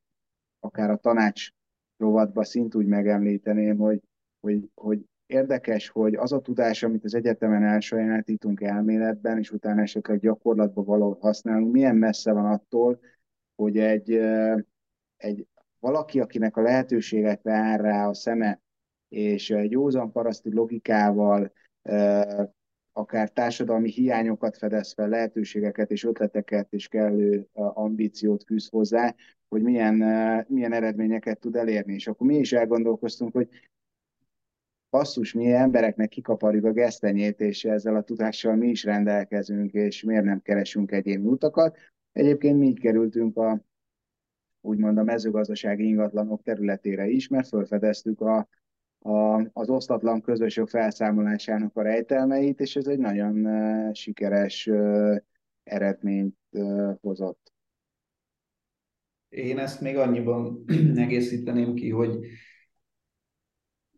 [0.60, 1.48] akár a tanács
[1.96, 4.00] rovatba szint úgy megemlíteném, hogy,
[4.40, 10.20] hogy, hogy érdekes, hogy az a tudás, amit az egyetemen elsajátítunk elméletben, és utána esetleg
[10.20, 13.00] gyakorlatban valahol használunk, milyen messze van attól,
[13.54, 14.10] hogy egy,
[15.16, 15.46] egy
[15.78, 18.60] valaki, akinek a lehetőségekre áll rá a szeme,
[19.08, 21.52] és egy józan paraszti logikával
[22.98, 29.14] akár társadalmi hiányokat fedez fel, lehetőségeket és ötleteket és kellő ambíciót fűz hozzá,
[29.48, 29.94] hogy milyen,
[30.48, 31.94] milyen eredményeket tud elérni.
[31.94, 33.48] És akkor mi is elgondolkoztunk, hogy
[34.90, 40.24] basszus, mi embereknek kikaparjuk a gesztenyét, és ezzel a tudással mi is rendelkezünk, és miért
[40.24, 41.76] nem keresünk egyéni utakat.
[42.12, 43.60] Egyébként mi így kerültünk a
[44.60, 48.48] úgymond a mezőgazdasági ingatlanok területére is, mert felfedeztük a,
[48.98, 53.46] a, az osztatlan közösök felszámolásának a rejtelmeit, és ez egy nagyon
[53.94, 54.70] sikeres
[55.62, 56.36] eredményt
[57.00, 57.52] hozott.
[59.28, 60.64] Én ezt még annyiban
[60.96, 62.18] egészíteném ki, hogy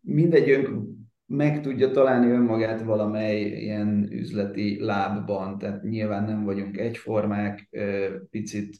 [0.01, 0.89] mindegyünk
[1.25, 7.69] meg tudja találni önmagát valamely ilyen üzleti lábban, tehát nyilván nem vagyunk egyformák,
[8.29, 8.77] picit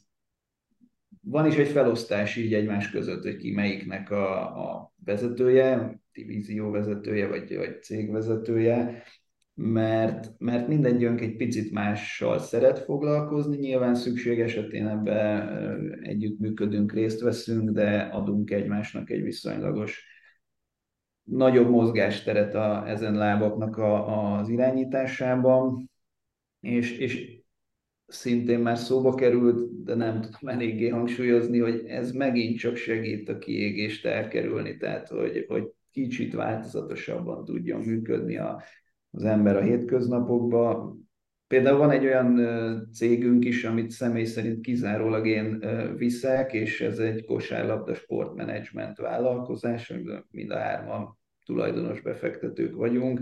[1.24, 7.28] van is egy felosztás így egymás között, hogy ki melyiknek a, a vezetője, divízió vezetője,
[7.28, 9.02] vagy, vagy cégvezetője,
[9.54, 15.48] mert, mert mindegyünk egy picit mással szeret foglalkozni, nyilván szükség esetén ebbe
[16.02, 20.06] együttműködünk, részt veszünk, de adunk egymásnak egy viszonylagos
[21.22, 25.90] nagyobb mozgásteret a, ezen lábaknak a, az irányításában,
[26.60, 27.41] és, és
[28.12, 33.38] szintén már szóba került, de nem tudom eléggé hangsúlyozni, hogy ez megint csak segít a
[33.38, 38.62] kiégést elkerülni, tehát hogy, hogy kicsit változatosabban tudjon működni a,
[39.10, 41.00] az ember a hétköznapokban.
[41.46, 42.40] Például van egy olyan
[42.92, 45.64] cégünk is, amit személy szerint kizárólag én
[45.96, 49.92] viszek, és ez egy kosárlabda sportmenedzsment vállalkozás,
[50.30, 53.20] mind a hárman tulajdonos befektetők vagyunk,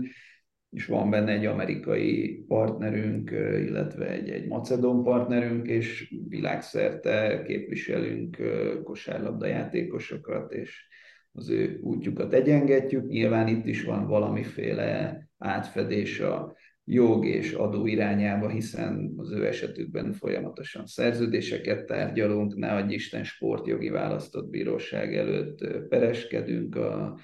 [0.71, 3.31] és van benne egy amerikai partnerünk,
[3.67, 8.37] illetve egy, egy macedon partnerünk, és világszerte képviselünk
[8.83, 10.87] kosárlabda játékosokat, és
[11.31, 13.07] az ő útjukat egyengetjük.
[13.07, 20.13] Nyilván itt is van valamiféle átfedés a jog és adó irányába, hiszen az ő esetükben
[20.13, 27.19] folyamatosan szerződéseket tárgyalunk, ne adj Isten sportjogi választott bíróság előtt pereskedünk a,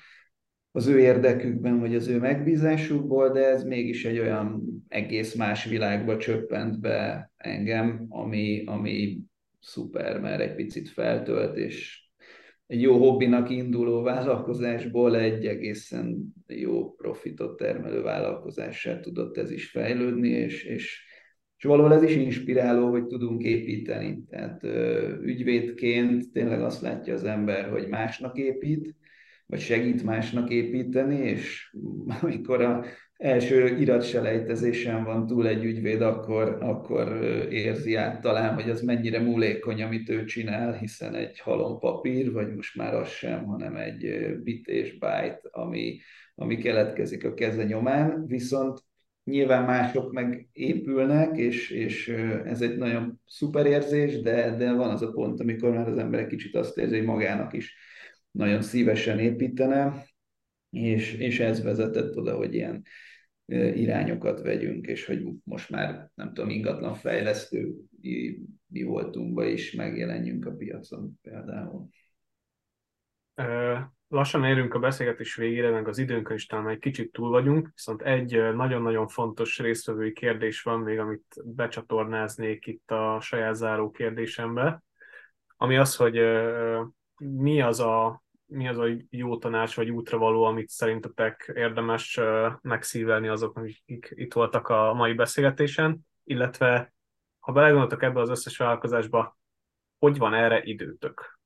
[0.78, 6.18] az ő érdekükben, vagy az ő megbízásukból, de ez mégis egy olyan egész más világba
[6.18, 9.20] csöppent be engem, ami, ami
[9.60, 12.04] szuper, mert egy picit feltölt, és
[12.68, 20.30] egy jó hobbinak induló vállalkozásból egy egészen jó profitot termelő vállalkozássá tudott ez is fejlődni,
[20.30, 21.02] és, és,
[21.58, 24.24] és valahol ez is inspiráló, hogy tudunk építeni.
[24.30, 24.64] Tehát
[25.22, 28.95] ügyvédként tényleg azt látja az ember, hogy másnak épít,
[29.48, 31.76] vagy segít másnak építeni, és
[32.22, 32.86] amikor a
[33.18, 39.82] első iratselejtezésen van túl egy ügyvéd, akkor, akkor érzi át talán, hogy az mennyire múlékony,
[39.82, 44.68] amit ő csinál, hiszen egy halom papír, vagy most már az sem, hanem egy bit
[44.68, 45.99] és byte, ami,
[46.36, 48.80] ami keletkezik a keze nyomán, viszont
[49.24, 52.07] nyilván mások meg épülnek, és, és
[52.45, 56.28] ez egy nagyon szuper érzés, de, de van az a pont, amikor már az ember
[56.28, 57.76] kicsit azt érzi, hogy magának is
[58.38, 60.05] nagyon szívesen építene,
[60.69, 62.84] és, és ez vezetett oda, hogy ilyen
[63.73, 67.76] irányokat vegyünk, és hogy most már, nem tudom, ingatlan fejlesztő
[68.68, 71.88] mi voltunkba is megjelenjünk a piacon például.
[74.07, 78.01] Lassan érünk a beszélgetés végére, meg az időnkön is talán egy kicsit túl vagyunk, viszont
[78.01, 84.84] egy nagyon-nagyon fontos résztvevői kérdés van még, amit becsatornáznék itt a saját záró kérdésembe,
[85.57, 86.19] ami az, hogy
[87.18, 92.19] mi az a mi az a jó tanács vagy útravaló, amit szerintetek érdemes
[92.61, 96.94] megszívelni azoknak, akik itt voltak a mai beszélgetésen, illetve
[97.40, 99.38] ha belegondoltak ebbe az összes vállalkozásba,
[99.99, 101.40] hogy van erre időtök?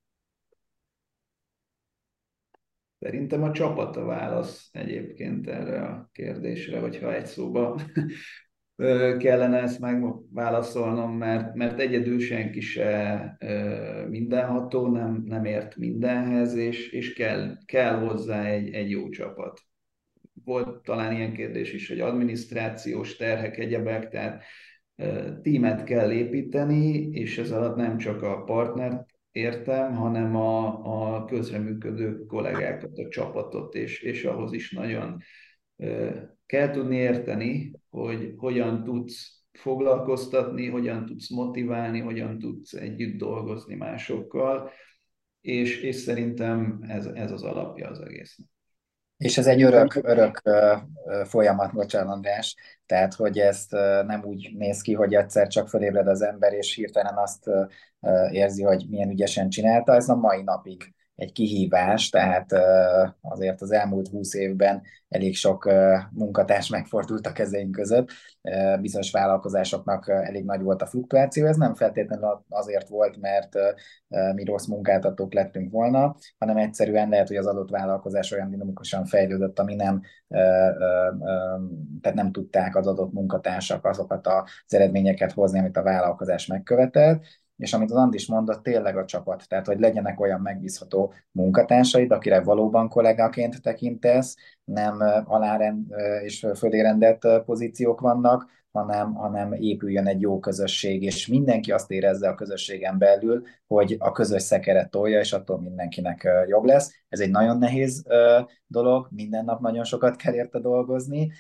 [3.00, 7.80] Szerintem a csapat a válasz egyébként erre a kérdésre, hogyha egy szóba
[9.18, 13.38] kellene ezt megválaszolnom, mert, mert egyedül senki se
[14.10, 19.60] mindenható, nem, nem ért mindenhez, és, és kell, kell hozzá egy, egy jó csapat.
[20.44, 24.44] Volt talán ilyen kérdés is, hogy adminisztrációs terhek, egyebek, tehát
[25.42, 30.68] tímet kell építeni, és ez alatt nem csak a partnert értem, hanem a,
[31.16, 35.18] a közreműködő kollégákat, a csapatot, és, és ahhoz is nagyon
[36.46, 44.72] kell tudni érteni, hogy hogyan tudsz foglalkoztatni, hogyan tudsz motiválni, hogyan tudsz együtt dolgozni másokkal,
[45.42, 48.48] és, és szerintem ez, ez az alapja az egésznek.
[49.18, 50.42] És ez egy örök, örök
[51.24, 52.28] folyamat, bocsánat
[52.86, 53.72] tehát hogy ezt
[54.06, 57.50] nem úgy néz ki, hogy egyszer csak fölébred az ember, és hirtelen azt
[58.32, 62.54] érzi, hogy milyen ügyesen csinálta, ez a mai napig egy kihívás, tehát
[63.22, 65.72] azért az elmúlt húsz évben elég sok
[66.12, 68.10] munkatárs megfordult a kezeink között,
[68.80, 73.58] bizonyos vállalkozásoknak elég nagy volt a fluktuáció, ez nem feltétlenül azért volt, mert
[74.36, 79.60] mi rossz munkáltatók lettünk volna, hanem egyszerűen lehet, hogy az adott vállalkozás olyan dinamikusan fejlődött,
[79.60, 80.02] ami nem,
[82.02, 87.26] tehát nem tudták az adott munkatársak azokat az eredményeket hozni, amit a vállalkozás megkövetelt,
[87.62, 92.42] és amit az Andis mondott, tényleg a csapat, tehát hogy legyenek olyan megbízható munkatársaid, akire
[92.42, 95.86] valóban kollégaként tekintesz, nem alárend
[96.24, 102.30] és fölé rendelt pozíciók vannak, hanem, hanem épüljön egy jó közösség, és mindenki azt érezze
[102.30, 106.94] a közösségen belül, hogy a közös szekeret tolja, és attól mindenkinek jobb lesz.
[107.10, 108.04] Ez egy nagyon nehéz
[108.68, 111.32] dolog, minden nap nagyon sokat kell érte dolgozni,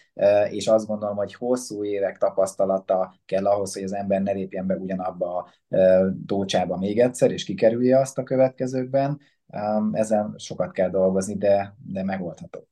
[0.49, 4.75] és azt gondolom, hogy hosszú évek tapasztalata kell ahhoz, hogy az ember ne lépjen be
[4.75, 5.47] ugyanabba a
[6.25, 9.19] tócsába még egyszer, és kikerülje azt a következőkben.
[9.91, 12.67] Ezen sokat kell dolgozni, de, de megoldható.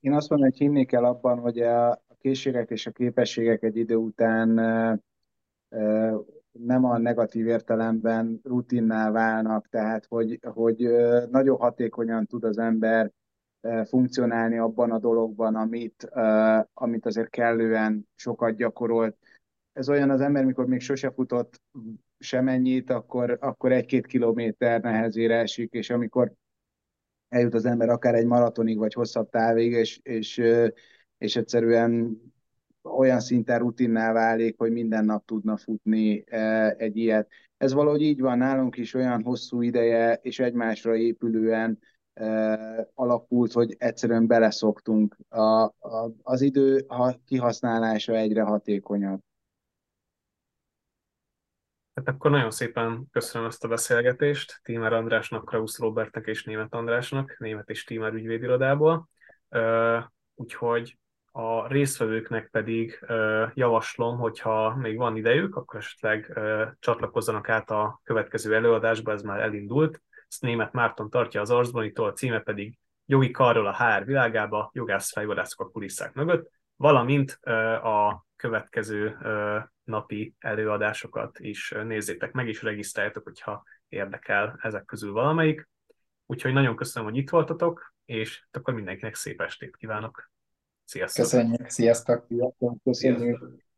[0.00, 1.62] Én azt mondom, hogy hinni kell abban, hogy
[2.18, 4.48] készségek és a képességek egy idő után
[6.50, 10.76] nem a negatív értelemben rutinná válnak, tehát hogy, hogy
[11.30, 13.12] nagyon hatékonyan tud az ember
[13.84, 16.08] funkcionálni abban a dologban, amit,
[16.74, 19.16] amit azért kellően sokat gyakorolt.
[19.72, 21.62] Ez olyan az ember, mikor még sose futott
[22.18, 26.32] semennyit, akkor, akkor egy-két kilométer nehezére esik, és amikor
[27.28, 30.42] eljut az ember akár egy maratonig, vagy hosszabb távig, és, és,
[31.18, 32.20] és egyszerűen
[32.82, 36.24] olyan szinten rutinná válik, hogy minden nap tudna futni
[36.76, 37.30] egy ilyet.
[37.56, 41.78] Ez valahogy így van nálunk is olyan hosszú ideje és egymásra épülően
[42.94, 45.16] alakult, hogy egyszerűen beleszoktunk.
[45.28, 46.86] A, a, az idő
[47.24, 49.20] kihasználása egyre hatékonyabb.
[51.94, 57.36] Hát akkor nagyon szépen köszönöm ezt a beszélgetést Tímer Andrásnak, Krausz Robertnek és Német Andrásnak,
[57.38, 59.08] Német és Tímer ügyvédirodából.
[60.34, 60.98] Úgyhogy
[61.38, 63.06] a résztvevőknek pedig
[63.54, 66.38] javaslom, hogyha még van idejük, akkor esetleg
[66.78, 70.02] csatlakozzanak át a következő előadásba, ez már elindult.
[70.28, 75.12] Ezt német Márton tartja az arcbanitól, a címe pedig Jogi karról a HR világába, jogász
[75.12, 77.30] fejvadászok a kulisszák mögött, valamint
[77.82, 79.16] a következő
[79.84, 85.68] napi előadásokat is nézzétek meg, és regisztráljátok, hogyha érdekel ezek közül valamelyik.
[86.26, 90.30] Úgyhogy nagyon köszönöm, hogy itt voltatok, és akkor mindenkinek szép estét kívánok!
[90.88, 91.24] Sziasztok!
[91.24, 92.26] Köszönjük, sziasztok!
[92.84, 93.38] Köszönjük!
[93.38, 93.68] sziasztok.